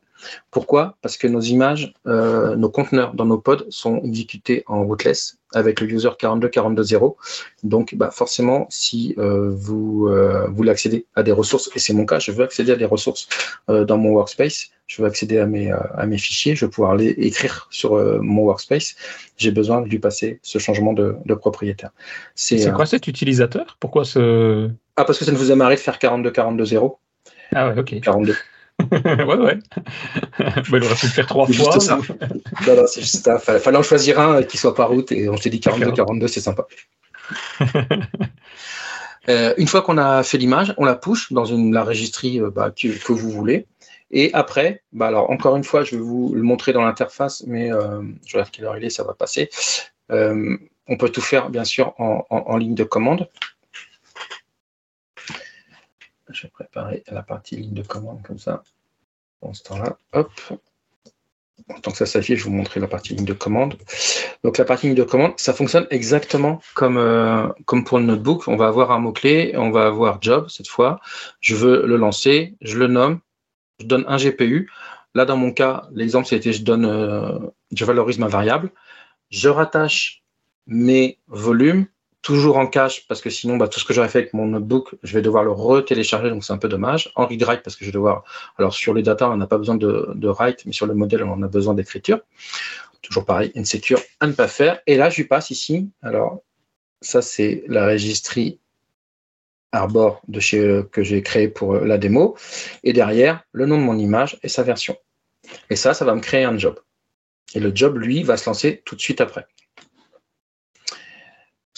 [0.52, 0.98] Pourquoi?
[1.02, 5.90] Parce que nos images, nos conteneurs dans nos pods sont exécutés en rootless avec le
[5.90, 7.16] user 42.42.0.
[7.64, 10.10] Donc, bah, forcément, si euh, vous
[10.50, 13.28] voulez accéder à des ressources, et c'est mon cas, je veux accéder à des ressources
[13.68, 17.10] dans mon workspace, je veux accéder à mes, à mes fichiers, je veux pouvoir les
[17.10, 18.96] écrire sur mon workspace,
[19.38, 21.92] j'ai besoin de lui passer ce changement de, de propriétaire.
[22.36, 23.78] C'est euh, quoi cet utilisateur?
[23.80, 24.70] Pourquoi ce.
[24.96, 26.98] Ah, parce que ça ne vous a marré de faire 42-42-0.
[27.54, 28.00] Ah ouais, ok.
[28.02, 28.36] 42.
[28.92, 29.60] Ouais, ouais.
[30.40, 31.80] bah, il aurait pu le faire trois fois.
[31.80, 31.98] Ça.
[32.68, 33.40] non, non, c'est juste ça.
[33.40, 36.42] Fallait, fallait en choisir un qui soit par route et on s'est dit 42-42, c'est
[36.42, 36.66] sympa.
[39.30, 42.50] euh, une fois qu'on a fait l'image, on la push dans une, la registrie euh,
[42.50, 43.68] bah, que, que, vous voulez.
[44.12, 47.72] Et après, bah alors encore une fois, je vais vous le montrer dans l'interface, mais
[47.72, 49.50] euh, je regarde quelle heure il est, ça va passer.
[50.12, 50.58] Euh,
[50.88, 53.30] on peut tout faire, bien sûr, en, ligne de commande.
[56.34, 58.64] Je vais préparer la partie ligne de commande comme ça.
[59.42, 60.32] Dans ce temps-là, hop.
[61.84, 63.76] Tant que ça s'affiche, je vais vous montrer la partie ligne de commande.
[64.44, 68.48] Donc la partie ligne de commande, ça fonctionne exactement comme, euh, comme pour le notebook.
[68.48, 71.00] On va avoir un mot-clé, on va avoir job cette fois.
[71.40, 73.20] Je veux le lancer, je le nomme,
[73.80, 74.72] je donne un GPU.
[75.14, 77.40] Là, dans mon cas, l'exemple, c'était je donne, euh,
[77.72, 78.72] je valorise ma variable.
[79.30, 80.24] Je rattache
[80.68, 81.86] mes volumes,
[82.22, 84.96] toujours en cache, parce que sinon, bah, tout ce que j'aurais fait avec mon notebook,
[85.04, 87.12] je vais devoir le retélécharger, donc c'est un peu dommage.
[87.16, 88.24] En read write, parce que je vais devoir.
[88.58, 91.42] Alors, sur les data, on n'a pas besoin de, write, mais sur le modèle, on
[91.42, 92.20] a besoin d'écriture.
[93.02, 94.80] Toujours pareil, insecure à ne pas faire.
[94.86, 95.90] Et là, je lui passe ici.
[96.04, 96.42] Alors,
[97.02, 98.60] ça, c'est la registrie
[99.72, 102.36] Arbor de chez, que j'ai créé pour la démo.
[102.84, 104.96] Et derrière, le nom de mon image et sa version.
[105.70, 106.80] Et ça, ça va me créer un job.
[107.56, 109.48] Et le job, lui, va se lancer tout de suite après.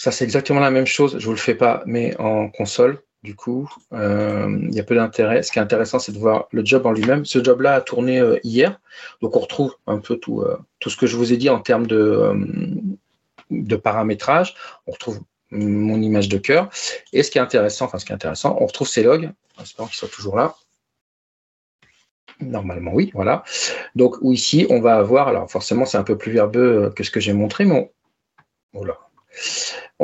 [0.04, 1.16] Ça, c'est exactement la même chose.
[1.18, 3.00] Je vous le fais pas, mais en console.
[3.22, 5.42] Du coup, euh, il y a peu d'intérêt.
[5.42, 7.24] Ce qui est intéressant, c'est de voir le job en lui-même.
[7.24, 8.78] Ce job-là a tourné euh, hier.
[9.22, 11.58] Donc, on retrouve un peu tout, euh, tout ce que je vous ai dit en
[11.58, 12.36] termes de,
[13.82, 14.54] paramétrage.
[14.86, 16.68] On retrouve mon image de cœur.
[17.14, 19.62] Et ce qui est intéressant, enfin ce qui est intéressant, on retrouve ces logs, en
[19.62, 20.54] espérant qu'ils soient toujours là.
[22.40, 23.42] Normalement, oui, voilà.
[23.94, 27.20] Donc, ici, on va avoir, alors forcément, c'est un peu plus verbeux que ce que
[27.20, 27.90] j'ai montré, mais on,
[28.74, 28.98] voilà.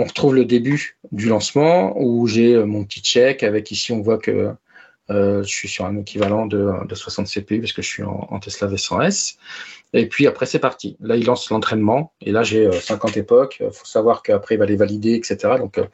[0.01, 4.19] On retrouve le début du lancement où j'ai mon petit check avec ici, on voit
[4.19, 4.55] que
[5.11, 8.69] euh, je suis sur un équivalent de, 60 CPU parce que je suis en, Tesla
[8.69, 9.39] V100S.
[9.93, 10.97] Et puis après, c'est parti.
[11.01, 12.13] Là, il lance l'entraînement.
[12.21, 13.57] Et là, j'ai 50 euh, époques.
[13.61, 15.57] Il faut savoir qu'après, il va les valider, etc.
[15.59, 15.87] Donc, euh,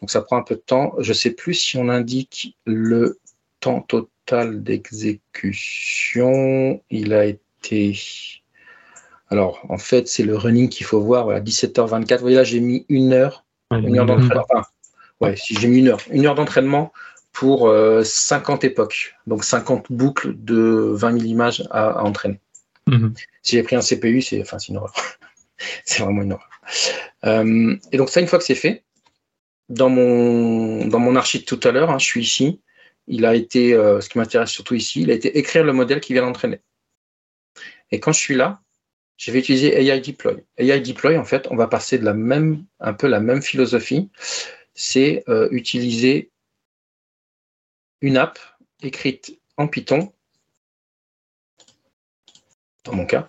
[0.00, 0.94] donc, ça prend un peu de temps.
[0.98, 3.20] Je ne sais plus si on indique le
[3.60, 6.82] temps total d'exécution.
[6.90, 7.96] Il a été.
[9.30, 11.24] Alors, en fait, c'est le running qu'il faut voir.
[11.24, 12.16] Voilà, 17h24.
[12.16, 13.43] Vous voyez, là, j'ai mis une heure.
[13.78, 14.46] Une heure d'entraînement.
[15.20, 16.00] ouais, si j'ai mis une heure.
[16.10, 16.92] Une heure d'entraînement
[17.32, 17.72] pour
[18.02, 22.40] 50 euh, époques, donc 50 boucles de 20 000 images à, entraîner.
[22.86, 23.12] Mhm.
[23.42, 24.94] Si j'ai pris un CPU, c'est enfin, une horreur.
[25.84, 26.50] c'est vraiment une horreur.
[27.24, 28.84] Euh, et donc ça, une fois que c'est fait,
[29.68, 32.60] dans mon, dans mon archive tout à l'heure, hein, je suis ici,
[33.06, 36.00] il a été, euh, ce qui m'intéresse surtout ici, il a été écrire le modèle
[36.00, 36.60] qui vient d'entraîner.
[37.90, 38.60] Et quand je suis là,
[39.16, 40.44] je vais utiliser AI Deploy.
[40.58, 44.10] AI Deploy, en fait, on va passer de la même, un peu la même philosophie.
[44.74, 46.30] C'est utiliser
[48.00, 48.38] une app
[48.82, 50.12] écrite en Python,
[52.84, 53.28] dans mon cas,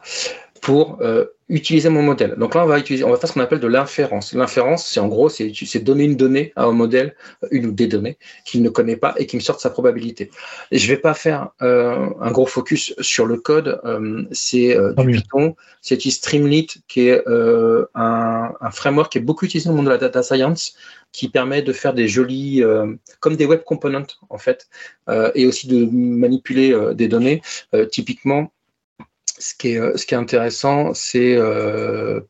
[0.65, 2.33] pour euh, utiliser mon modèle.
[2.39, 4.33] Donc là, on va utiliser, on va faire ce qu'on appelle de l'inférence.
[4.33, 7.15] L'inférence, c'est en gros, c'est donner une donnée à un modèle,
[7.51, 10.31] une ou des données qu'il ne connaît pas et qui me sorte sa probabilité.
[10.71, 13.79] Et je vais pas faire euh, un gros focus sur le code.
[13.85, 19.69] Euh, c'est du Python, c'est Streamlit, qui est un, un, framework qui est beaucoup utilisé
[19.69, 20.75] dans le monde de la data science,
[21.11, 22.63] qui permet de faire des jolis,
[23.19, 24.67] comme des web components en fait,
[25.35, 27.43] et aussi de manipuler des données.
[27.91, 28.51] typiquement,
[29.37, 32.21] ce qui est, euh, ce qui est intéressant, c'est euh,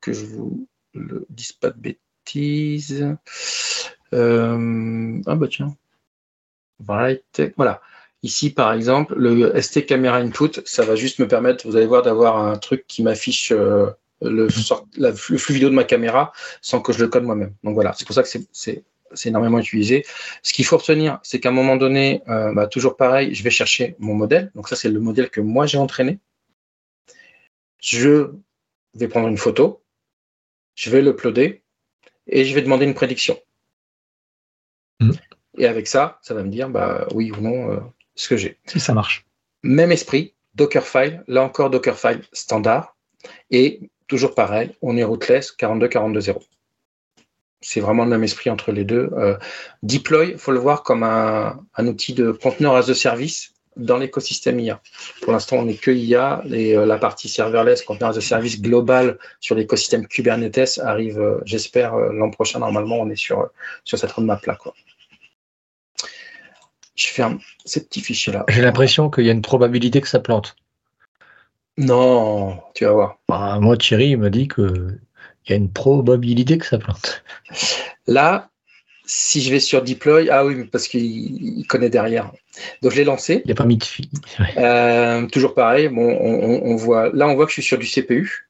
[0.00, 3.16] que je vous le dise pas de bêtises.
[4.14, 5.76] Euh, ah bah tiens.
[6.78, 7.80] Voilà.
[8.22, 12.02] Ici, par exemple, le ST Camera Input, ça va juste me permettre, vous allez voir,
[12.02, 17.00] d'avoir un truc qui m'affiche le, le, flux vidéo de ma caméra sans que je
[17.00, 17.54] le code moi-même.
[17.64, 18.84] Donc voilà, c'est pour ça que c'est
[19.24, 20.04] énormément utilisé.
[20.42, 23.96] Ce qu'il faut retenir, c'est qu'à un moment donné, bah, toujours pareil, je vais chercher
[23.98, 24.50] mon modèle.
[24.54, 26.18] Donc ça, c'est le modèle que moi j'ai entraîné
[27.82, 28.30] je
[28.94, 29.82] vais prendre une photo,
[30.74, 31.62] je vais l'uploader
[32.28, 33.38] et je vais demander une prédiction.
[35.00, 35.12] Mm.
[35.58, 37.80] Et avec ça, ça va me dire bah, oui ou non euh,
[38.14, 38.58] ce que j'ai.
[38.66, 39.26] Si ça marche.
[39.62, 42.96] Même esprit, Dockerfile, là encore Dockerfile standard.
[43.50, 46.40] Et toujours pareil, on est rootless 42.42.0.
[47.62, 49.10] C'est vraiment le même esprit entre les deux.
[49.14, 49.36] Euh,
[49.82, 53.98] deploy, il faut le voir comme un, un outil de conteneur as a service dans
[53.98, 54.80] l'écosystème IA.
[55.22, 59.18] Pour l'instant, on n'est que IA et euh, la partie serverless, container de service global
[59.40, 62.58] sur l'écosystème Kubernetes arrive, euh, j'espère, euh, l'an prochain.
[62.58, 63.48] Normalement, on est sur,
[63.84, 64.58] sur cette roadmap-là.
[66.94, 68.44] Je ferme ces petits fichiers-là.
[68.48, 70.56] J'ai l'impression qu'il y a une probabilité que ça plante.
[71.78, 73.18] Non, tu vas voir.
[73.28, 74.46] Bah, moi, Thierry me dit
[75.44, 77.22] qu'il y a une probabilité que ça plante.
[78.06, 78.50] Là,
[79.04, 82.32] si je vais sur deploy, ah oui, parce qu'il connaît derrière.
[82.82, 83.42] Donc je l'ai lancé.
[83.44, 84.08] Il n'y a pas mis de fil.
[84.56, 85.88] Euh, toujours pareil.
[85.88, 88.48] Bon, on, voit, là, on voit que je suis sur du CPU.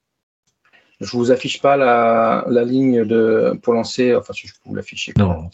[1.01, 4.15] Je vous affiche pas la, ligne de pour lancer.
[4.15, 5.13] Enfin, si je peux vous l'afficher.
[5.17, 5.49] Non.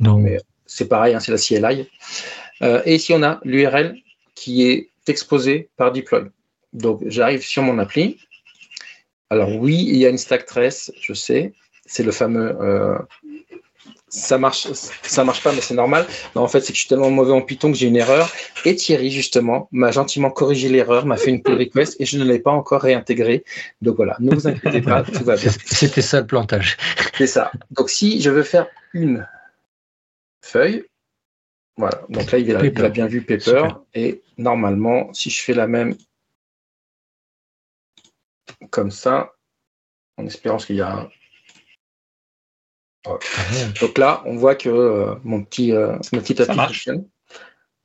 [0.00, 0.18] non.
[0.18, 1.88] Mais c'est pareil, hein, c'est la CLI.
[2.62, 3.96] Euh, et ici, on a l'URL
[4.34, 6.30] qui est exposé par deploy.
[6.72, 8.18] Donc, j'arrive sur mon appli.
[9.32, 11.54] Alors oui, il y a une stack trace, je sais.
[11.86, 12.98] C'est le fameux euh,
[14.12, 14.68] ça marche,
[15.02, 16.06] ça marche pas, mais c'est normal.
[16.34, 18.30] en fait, c'est que je suis tellement mauvais en Python que j'ai une erreur.
[18.66, 22.24] Et Thierry, justement, m'a gentiment corrigé l'erreur, m'a fait une pull request et je ne
[22.24, 23.42] l'ai pas encore réintégré.
[23.80, 25.50] Donc voilà, ne vous inquiétez pas, tout va bien.
[25.64, 26.76] C'était ça le plantage.
[27.16, 27.50] C'est ça.
[27.70, 29.26] Donc si je veux faire une
[30.44, 30.84] feuille,
[31.78, 32.02] voilà.
[32.10, 33.68] Donc là, il a, bien vu Paper.
[33.94, 35.96] Et normalement, si je fais la même
[38.70, 39.32] comme ça,
[40.16, 41.10] en espérant qu'il y a un
[43.80, 47.08] donc là, on voit que euh, mon petit, euh, ma petite application,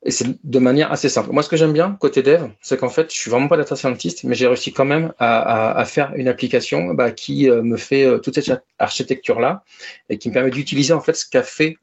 [0.04, 1.32] et c'est de manière assez simple.
[1.32, 3.74] Moi, ce que j'aime bien côté dev, c'est qu'en fait, je suis vraiment pas data
[3.74, 8.20] scientist, mais j'ai réussi quand même à, faire une application bah, qui euh, me fait
[8.20, 9.64] toute cette architecture là
[10.08, 11.78] et qui me permet d'utiliser en fait ce qu'a fait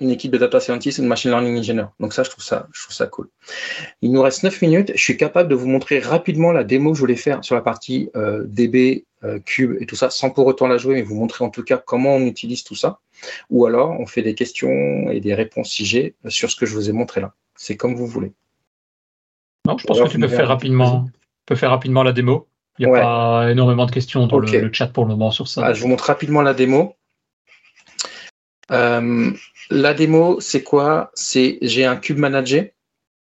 [0.00, 1.86] une équipe de data scientist et de machine learning engineer.
[2.00, 3.28] Donc ça, je trouve ça, je trouve ça cool.
[4.02, 4.92] Il nous reste 9 minutes.
[4.94, 7.60] Je suis capable de vous montrer rapidement la démo que je voulais faire sur la
[7.60, 11.14] partie euh, DB, euh, Cube et tout ça, sans pour autant la jouer, mais vous
[11.14, 13.00] montrer en tout cas comment on utilise tout ça.
[13.50, 16.74] Ou alors, on fait des questions et des réponses si j'ai sur ce que je
[16.74, 17.34] vous ai montré là.
[17.54, 18.32] C'est comme vous voulez.
[19.66, 21.06] Non, je pense que tu peux faire rapidement,
[21.44, 22.46] peux faire rapidement la démo.
[22.78, 25.62] Il n'y a pas énormément de questions dans le, chat pour le moment sur ça.
[25.66, 26.96] Ah, je vous montre rapidement la démo.
[28.70, 31.10] La démo, c'est quoi?
[31.14, 32.66] C'est j'ai un cube manager.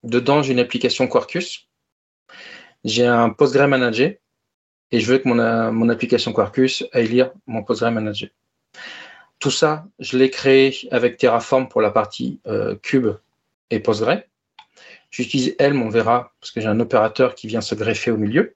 [0.03, 1.67] Dedans, j'ai une application Quarkus.
[2.85, 4.13] J'ai un Postgre manager
[4.91, 8.29] et je veux que mon, mon application Quarkus aille lire mon Postgre manager.
[9.39, 13.07] Tout ça, je l'ai créé avec Terraform pour la partie euh, cube
[13.69, 14.21] et Postgre.
[15.11, 18.55] J'utilise Helm, on verra, parce que j'ai un opérateur qui vient se greffer au milieu.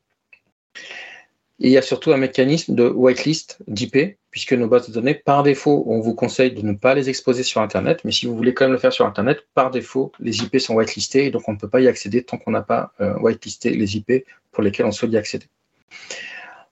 [1.59, 5.43] Il y a surtout un mécanisme de whitelist d'IP, puisque nos bases de données, par
[5.43, 8.53] défaut, on vous conseille de ne pas les exposer sur Internet, mais si vous voulez
[8.53, 11.53] quand même le faire sur Internet, par défaut, les IP sont whitelistés, et donc on
[11.53, 14.87] ne peut pas y accéder tant qu'on n'a pas euh, whitelisté les IP pour lesquels
[14.87, 15.45] on souhaite y accéder.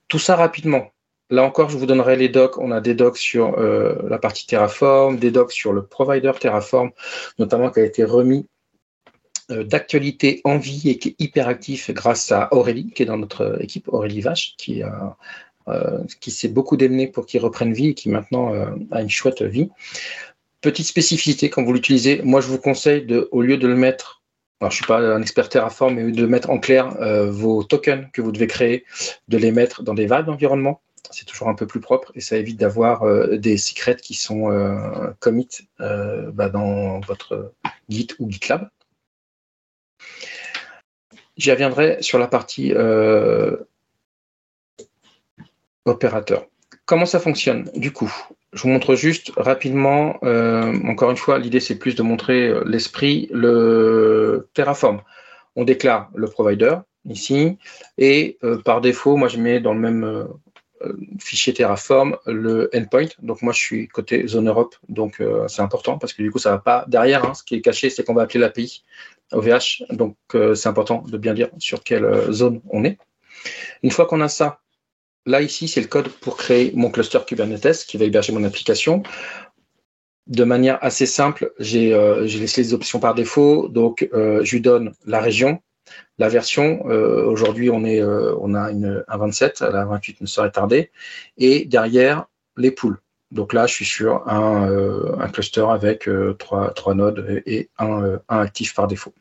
[0.08, 0.92] Tout ça rapidement.
[1.30, 2.58] Là encore, je vous donnerai les docs.
[2.58, 6.92] On a des docs sur euh, la partie Terraform, des docs sur le provider Terraform,
[7.40, 8.48] notamment qui a été remis
[9.52, 13.62] d'actualité en vie et qui est hyper actif grâce à Aurélie, qui est dans notre
[13.62, 14.84] équipe, Aurélie Vache, qui
[15.68, 15.98] euh,
[16.28, 18.54] s'est beaucoup démené pour qu'il reprenne vie et qui maintenant
[18.92, 19.70] a une chouette vie.
[20.62, 24.22] Petite spécificité quand vous l'utilisez, moi je vous conseille de, au lieu de le mettre,
[24.60, 26.96] alors je suis pas un expert Terraform, mais de mettre en clair
[27.30, 28.86] vos tokens que vous devez créer,
[29.28, 30.82] de les mettre dans des variables d'environnement
[31.12, 34.52] c'est toujours un peu plus propre et ça évite d'avoir euh, des secrets qui sont
[34.52, 35.50] euh, commit
[35.80, 37.54] euh, bah, dans votre
[37.90, 38.70] Git ou GitLab.
[41.38, 42.74] J'y reviendrai sur la partie
[45.86, 46.48] opérateur.
[46.86, 47.70] Comment ça fonctionne?
[47.76, 48.14] Du coup
[48.54, 54.50] Je vous montre juste rapidement, encore une fois, l'idée c'est plus de montrer l'esprit, le
[54.54, 55.02] Terraform.
[55.56, 56.76] On déclare le provider
[57.06, 57.58] ici
[57.98, 60.28] et par défaut, moi je mets dans le même
[60.84, 63.08] euh, fichier Terraform le endpoint.
[63.22, 66.40] Donc moi je suis côté zone Europe, donc euh, c'est important parce que du coup
[66.40, 67.26] ça va pas derrière.
[67.26, 67.34] Hein.
[67.34, 68.84] ce qui est caché, c'est qu'on va appeler l'API
[69.32, 69.84] OVH.
[69.90, 72.98] Donc euh, c'est important de bien dire sur quelle zone on est.
[73.84, 74.60] Une fois qu'on a ça,
[75.26, 79.04] là ici c'est le code pour créer mon cluster Kubernetes qui va héberger mon application.
[80.28, 81.90] De manière assez simple, j'ai
[82.26, 83.68] laissé les options par défaut.
[83.68, 85.62] Donc je lui donne la région,
[86.18, 90.26] la version, euh, aujourd'hui, on, est, euh, on a une, un 27, la 28 ne
[90.28, 90.92] serait tardée.
[91.38, 92.26] Et derrière,
[92.58, 93.00] les poules.
[93.32, 98.20] Donc là, je suis sur un, euh, un cluster avec trois, trois, nodes et un,
[98.28, 99.14] un, actif par défaut.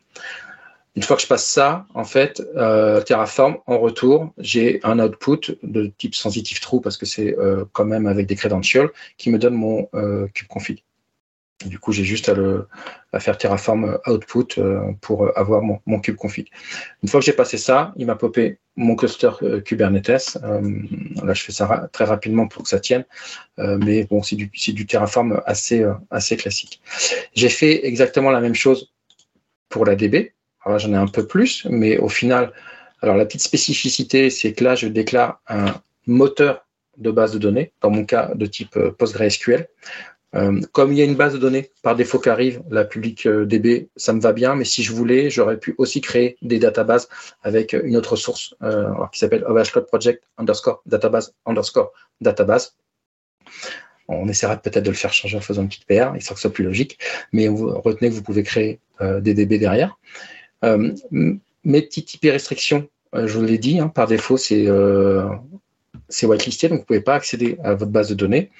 [0.97, 2.43] Une fois que je passe ça, en fait,
[3.07, 7.37] Terraform, en retour, j'ai un output de type sensitive true parce que c'est
[7.73, 9.89] quand même avec des credentials qui me donne mon
[10.35, 10.83] cube config.
[11.67, 12.33] Du coup, j'ai juste
[13.13, 16.49] à, faire Terraform output euh, pour avoir mon, mon, cube config.
[17.03, 20.39] Une fois que j'ai passé ça, il m'a popé mon cluster euh, Kubernetes.
[20.43, 20.61] Euh,
[21.23, 23.05] là, je fais ça très rapidement pour que ça tienne,
[23.59, 26.81] mais bon, c'est du, Terraform assez classique.
[27.35, 28.91] J'ai fait exactement la même chose
[29.71, 30.35] pour la DB.
[30.65, 32.53] Alors j'en ai un peu plus, mais au final,
[33.01, 35.75] alors la petite spécificité, c'est que là, je déclare un
[36.07, 36.67] moteur
[36.99, 39.69] de base de données, dans mon cas de type PostgreSQL.
[40.37, 43.27] Euh, comme il y a une base de données par défaut qui arrive, la public
[43.27, 46.61] euh, DB, ça me va bien, mais si je voulais, j'aurais pu aussi créer des
[46.61, 47.09] databases
[47.43, 52.77] avec une autre source euh, qui s'appelle OVH Cloud Project underscore database underscore database.
[54.11, 56.43] On essaiera peut-être de le faire changer en faisant une petite PR, histoire que ce
[56.43, 56.99] soit plus logique,
[57.33, 59.99] mais retenez que vous pouvez créer des DB derrière.
[60.63, 66.83] mes petites IP restrictions, je vous l'ai dit, hein, par défaut, c'est whitelisté, donc vous
[66.83, 68.51] ne pouvez pas accéder à votre base de données.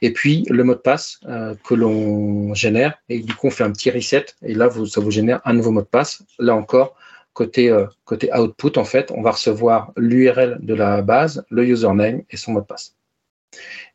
[0.00, 3.64] Et puis le mot de passe euh, que l'on génère, et du coup on fait
[3.64, 6.22] un petit reset, et là ça vous génère un nouveau mot de passe.
[6.38, 6.96] Là encore,
[7.32, 12.22] côté, euh, côté output, en fait, on va recevoir l'URL de la base, le username
[12.30, 12.94] et son mot de passe.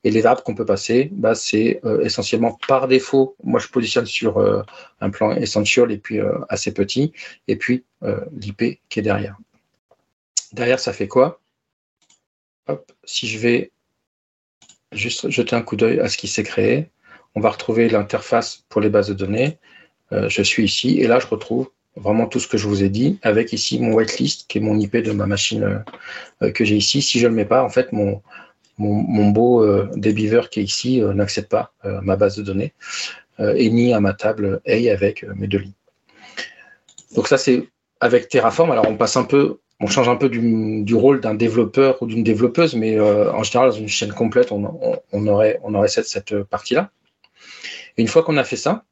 [0.04, 4.06] Et les variables qu'on peut passer, bah, c'est euh, essentiellement par défaut, moi je positionne
[4.06, 4.40] sur
[5.02, 7.14] un plan essential et puis assez petit,
[7.48, 7.84] et puis
[8.32, 9.38] l'IP qui est derrière.
[10.52, 11.42] Derrière, ça fait quoi?
[13.04, 13.72] Si je vais
[14.92, 16.90] juste jeter un coup d'œil à ce qui s'est créé,
[17.36, 19.58] on va retrouver l'interface pour les bases de données.
[20.12, 22.90] Euh, je suis ici et là, je retrouve vraiment tout ce que je vous ai
[22.90, 25.84] dit avec ici mon whitelist qui est mon IP de ma machine
[26.42, 27.02] euh, que j'ai ici.
[27.02, 28.22] Si je ne le mets pas, en fait, mon,
[28.78, 29.90] mon, beau euh,
[30.50, 32.74] qui est ici n'accède pas à ma base de données
[33.40, 35.72] et ni à ma table A avec mes deux lignes.
[37.16, 37.68] Donc ça, c'est
[38.00, 38.72] avec Terraform.
[38.72, 42.24] Alors, on passe un peu on change un peu du, rôle d'un développeur ou d'une
[42.24, 46.92] développeuse, mais euh, en général, dans une chaîne complète, on, aurait, cette partie-là.
[47.98, 48.86] Une fois qu'on a fait ça,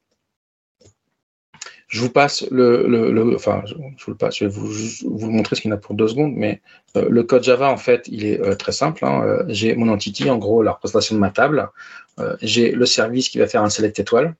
[1.93, 5.55] je vous passe le, enfin, je, vous le passe, je vais vous, vous le montrer
[5.55, 6.59] ce qu'il y en a pour deux secondes, mais
[6.97, 9.05] euh, le code Java, en fait, il est euh, très simple.
[9.05, 9.43] Hein.
[9.47, 11.69] j'ai mon entity, en gros, la représentation de ma table.
[12.41, 14.33] j'ai le service qui va faire un select étoile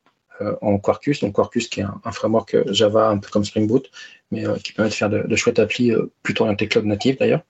[0.62, 1.22] en Quarkus.
[1.22, 3.90] Donc Quarkus qui est un, framework Java un peu comme Spring Boot,
[4.32, 5.92] mais qui permet de faire de, chouettes applis
[6.24, 7.42] plutôt orientées cloud native d'ailleurs.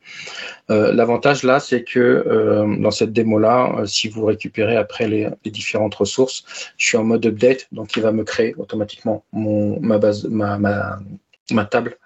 [0.69, 6.43] L'avantage là, c'est que dans cette démo-là, si vous récupérez après les, différentes ressources,
[6.77, 11.97] je suis en mode update, donc il va me créer automatiquement ma base, ma, table.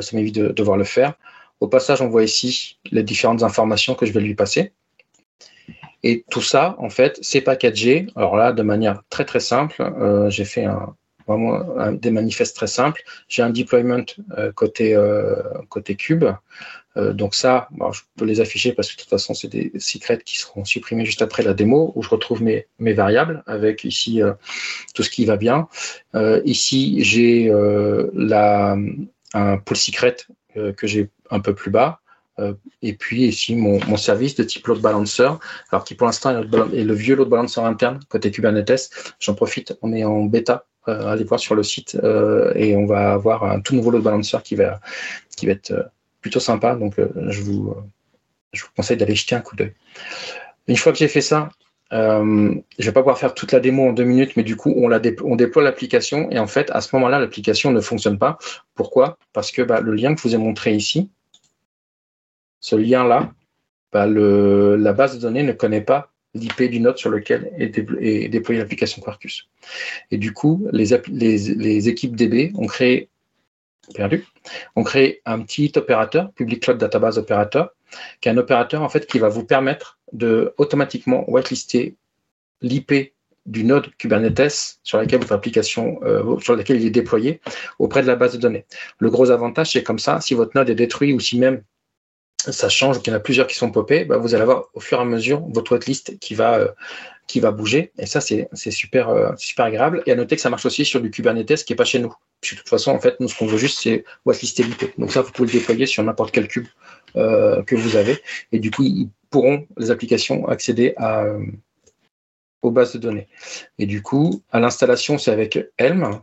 [0.00, 1.14] ça m'évite de devoir le faire.
[1.60, 4.72] Au passage, on voit ici les différentes informations que je vais lui passer.
[6.08, 8.06] Et tout ça, en fait, c'est packagé.
[8.14, 10.94] Alors là, de manière très très simple, euh, j'ai fait un,
[11.26, 13.02] vraiment des manifestes très simples.
[13.26, 14.06] J'ai un deployment
[14.38, 15.34] euh, côté, euh,
[15.68, 16.24] côté cube.
[16.94, 20.38] donc ça, je peux les afficher parce que de toute façon, c'est des secrets qui
[20.38, 24.22] seront supprimés juste après la démo où je retrouve mes, mes variables avec ici
[24.94, 25.66] tout ce qui va bien.
[26.44, 27.50] ici, j'ai
[29.34, 30.16] un pull secret
[30.54, 32.00] que j'ai un peu plus bas.
[32.38, 35.30] Euh, et puis ici, mon, service de type load balancer,
[35.70, 38.90] alors qui pour l'instant est, le vieux load balancer interne côté Kubernetes.
[39.20, 40.66] J'en profite, on est en bêta.
[40.88, 44.02] Euh, allez voir sur le site euh, et on va avoir un tout nouveau load
[44.02, 44.80] balancer qui va,
[45.36, 46.74] qui va être plutôt sympa.
[46.76, 47.74] Donc, je, vous,
[48.52, 49.74] je vous conseille d'aller jeter un coup d'œil.
[50.68, 51.48] Une fois que j'ai fait ça,
[51.92, 54.72] euh, je vais pas pouvoir faire toute la démo en deux minutes, mais du coup,
[54.76, 58.38] on, la on déploie l'application et en fait, à ce moment-là, l'application ne fonctionne pas.
[58.74, 59.18] Pourquoi?
[59.32, 61.10] Parce que bah, le lien que je vous ai montré ici,
[62.66, 63.32] ce lien-là,
[63.92, 67.68] bah, la base de données ne connaît pas l'IP du node sur lequel est,
[68.28, 69.48] déployée l'application Quarkus.
[70.10, 73.08] Et du coup, les, équipes DB ont créé,
[74.74, 77.68] ont créé un petit opérateur, Public Cloud Database Operator,
[78.20, 81.94] qui est un opérateur qui va vous permettre de automatiquement whitelister
[82.62, 83.12] l'IP
[83.46, 87.40] du node Kubernetes sur laquelle votre application, euh, sur laquelle il est déployé
[87.78, 88.66] auprès de la base de données.
[88.98, 91.62] Le gros avantage, c'est comme ça, si votre node est détruit ou si même
[92.52, 94.80] ça change, qu'il y en a plusieurs qui sont popés, bah, vous allez avoir au
[94.80, 96.68] fur et à mesure votre whitelist qui va, euh,
[97.26, 97.92] qui va bouger.
[97.98, 100.02] Et ça, c'est super, euh, super agréable.
[100.06, 102.14] Et à noter que ça marche aussi sur du Kubernetes qui n'est pas chez nous.
[102.40, 104.98] Puis de toute façon, en fait, nous, ce qu'on veut juste, c'est whitelister l'IP.
[104.98, 106.66] Donc ça, vous pouvez le déployer sur n'importe quel cube
[107.14, 108.18] que vous avez.
[108.52, 111.44] Et du coup, il pourront, les applications, accéder à, euh,
[112.62, 113.28] aux bases de données.
[113.78, 116.20] Et du coup, à l'installation, c'est avec Helm.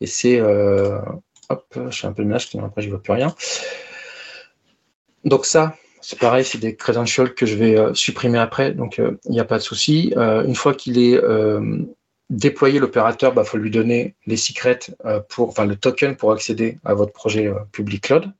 [0.00, 0.40] Et c'est.
[0.40, 0.98] Euh,
[1.48, 3.34] hop, je fais un peu de ménage, après, je ne vois plus rien.
[5.24, 9.30] Donc, ça, c'est pareil, c'est des credentials que je vais euh, supprimer après, donc il
[9.30, 10.12] n'y a pas de souci.
[10.16, 11.20] une fois qu'il est
[12.30, 14.80] déployé, l'opérateur, il bah, faut lui donner les secrets
[15.28, 18.32] pour, enfin le token pour accéder à votre projet public cloud.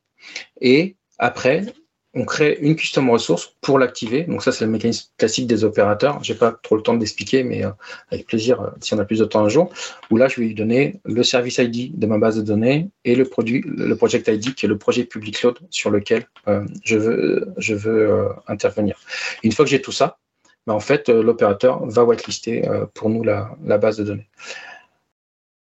[0.61, 1.67] Et après,
[2.15, 4.25] on crée une custom ressource pour l'activer.
[4.25, 6.23] Donc ça, c'est le mécanisme classique des opérateurs.
[6.23, 7.71] J'ai pas trop le temps de l'expliquer, mais euh,
[8.11, 9.73] avec plaisir, euh, si on a plus de temps un jour,
[10.11, 13.15] où là, je vais lui donner le service ID de ma base de données et
[13.15, 16.97] le produit, le project ID, qui est le projet public cloud sur lequel euh, je
[16.97, 18.99] veux, intervenir.
[19.43, 20.19] Une fois que j'ai tout ça,
[20.67, 22.63] ben, en fait, l'opérateur va whitelister
[22.95, 24.29] pour nous la, la base de données.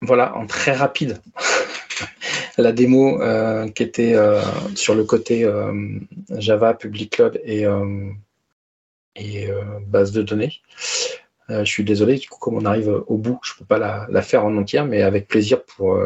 [0.02, 1.22] Voilà, en très rapide.
[2.62, 4.41] la démo euh, qui était euh,
[4.76, 5.99] sur le côté euh,
[6.30, 7.66] Java, Public Cloud et,
[9.16, 9.49] et
[9.88, 10.53] base de données.
[11.49, 14.22] je suis désolé, du coup, comme on arrive au bout, je ne peux pas la,
[14.22, 15.99] faire en entière, mais avec plaisir pour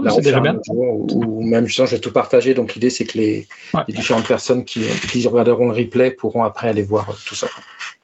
[0.00, 0.58] non, c'est déjà bien.
[0.68, 2.54] ou, même je vais tout partager.
[2.54, 3.46] Donc l'idée c'est que les,
[3.88, 7.48] différentes personnes qui, qui, regarderont le replay pourront après aller voir tout ça.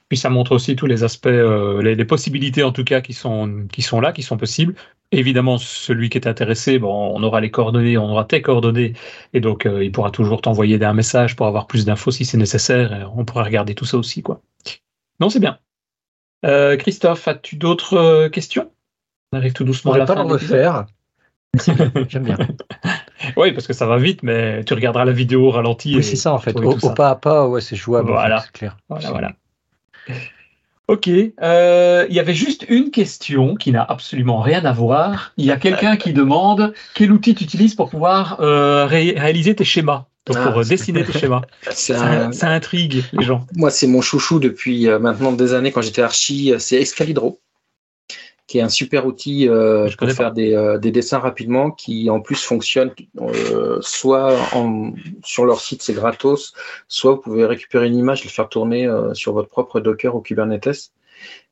[0.09, 3.67] Puis ça montre aussi tous les aspects, les, les, possibilités en tout cas qui sont,
[3.71, 4.73] qui sont là, qui sont possibles.
[5.11, 8.93] Évidemment, celui qui est intéressé, bon, on aura les coordonnées, on aura tes coordonnées,
[9.33, 12.37] et donc euh, il pourra toujours t'envoyer un message pour avoir plus d'infos si c'est
[12.37, 13.11] nécessaire.
[13.15, 14.41] on pourra regarder tout ça aussi, quoi.
[15.19, 15.57] Non, c'est bien.
[16.45, 18.71] Euh, Christophe, as-tu d'autres euh, questions?
[19.31, 20.27] On arrive tout doucement on à la pas fin.
[20.27, 20.85] le faire.
[22.09, 22.37] J'aime bien.
[23.37, 25.95] oui, parce que ça va vite, mais tu regarderas la vidéo au ralenti.
[25.95, 26.55] Oui, c'est ça en fait.
[26.55, 28.11] Au, pas à pas, ouais, c'est jouable.
[28.11, 28.77] Voilà, c'est clair.
[28.87, 29.31] Voilà, voilà.
[30.87, 35.33] Ok, euh, il y avait juste une question qui n'a absolument rien à voir.
[35.37, 39.65] Il y a quelqu'un qui demande quel outil tu utilises pour pouvoir euh, réaliser tes
[39.65, 40.57] schémas, pour ah.
[40.57, 41.41] euh, dessiner tes schémas.
[41.69, 43.45] Ça, intrigue les gens.
[43.55, 47.39] Moi, c'est mon chouchou depuis maintenant des années quand j'étais archi, c'est Excalibro
[48.49, 52.19] qui est un super outil euh, pour faire des, euh, des, dessins rapidement, qui en
[52.19, 52.91] plus fonctionne
[53.21, 54.91] euh, soit en,
[55.23, 56.55] sur leur site, c'est gratos,
[56.87, 60.15] soit vous pouvez récupérer une image et le faire tourner euh, sur votre propre Docker
[60.15, 60.91] ou Kubernetes.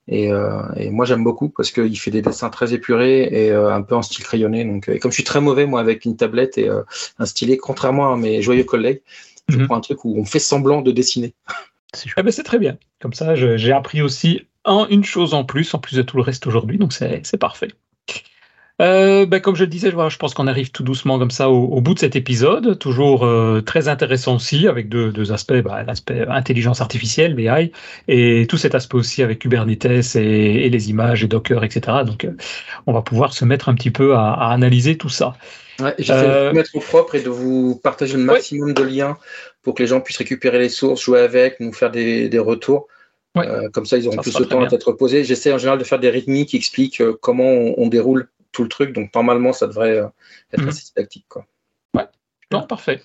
[0.07, 3.83] Et, euh, et moi j'aime beaucoup parce qu'il fait des dessins très épurés et un
[3.83, 4.65] peu en style crayonné.
[4.65, 6.67] Donc, et comme je suis très mauvais moi avec une tablette et
[7.19, 9.01] un stylet, contrairement à mes joyeux collègues,
[9.49, 9.67] je mhm.
[9.67, 11.35] prends un truc où on fait semblant de dessiner.
[12.17, 12.77] Eh ben, c'est très bien.
[12.99, 14.47] Comme ça, j'ai appris aussi
[14.89, 17.69] une chose en plus, en plus de tout le reste aujourd'hui, donc c'est parfait.
[18.81, 21.81] euh, ben, Comme je le disais, je pense qu'on arrive tout doucement comme ça au,
[21.81, 26.25] bout de cet épisode, toujours euh, très intéressant aussi, avec deux, deux aspects, bah, l'aspect
[26.27, 27.71] intelligence artificielle, BI,
[28.07, 31.99] et tout cet aspect aussi avec Kubernetes et, et les images et Docker, etc.
[32.05, 32.35] Donc euh,
[32.85, 35.35] on va pouvoir se mettre un petit peu à, à analyser tout ça.
[35.79, 39.17] Ouais, J'essaie de vous mettre au propre et de vous partager le maximum de liens
[39.61, 42.87] pour que les gens puissent récupérer les sources, jouer avec, nous faire des, des retours.
[43.39, 45.23] Euh, comme ça, ils auront plus de temps à être reposés.
[45.23, 48.69] J'essaie en général de faire des rythmiques qui expliquent comment on, on déroule tout le
[48.69, 48.93] truc.
[48.93, 50.07] Donc normalement, ça devrait euh,
[50.53, 50.69] être mhm.
[50.69, 51.25] assez didactique.
[51.29, 51.45] Quoi.
[51.93, 52.05] Ouais,
[52.51, 53.01] non, parfait.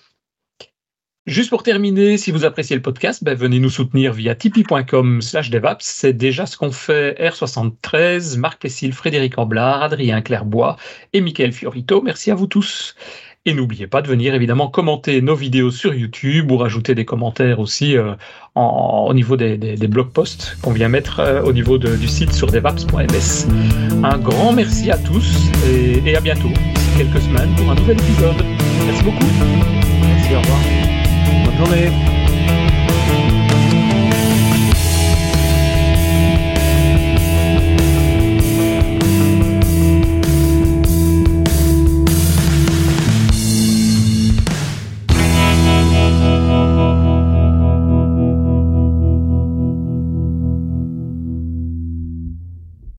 [1.25, 5.49] Juste pour terminer, si vous appréciez le podcast, ben, venez nous soutenir via tipeee.com slash
[5.49, 5.85] devaps.
[5.85, 10.75] C'est déjà ce qu'ont fait R73, Marc Pessil, Frédéric Amblard, Adrien Clairbois
[11.13, 12.01] et Michael Fiorito.
[12.01, 12.95] Merci à vous tous.
[13.45, 17.59] Et n'oubliez pas de venir évidemment commenter nos vidéos sur YouTube ou rajouter des commentaires
[17.59, 18.13] aussi euh,
[18.55, 23.49] au niveau des, blog posts qu'on vient mettre euh, au niveau du site sur devaps.ms.
[24.01, 26.51] Un grand merci à tous et, et à bientôt,
[26.97, 28.45] quelques semaines pour un nouvel épisode.
[28.85, 29.25] Merci beaucoup.
[30.07, 30.59] Merci, au revoir.
[31.45, 32.22] Bonne journée.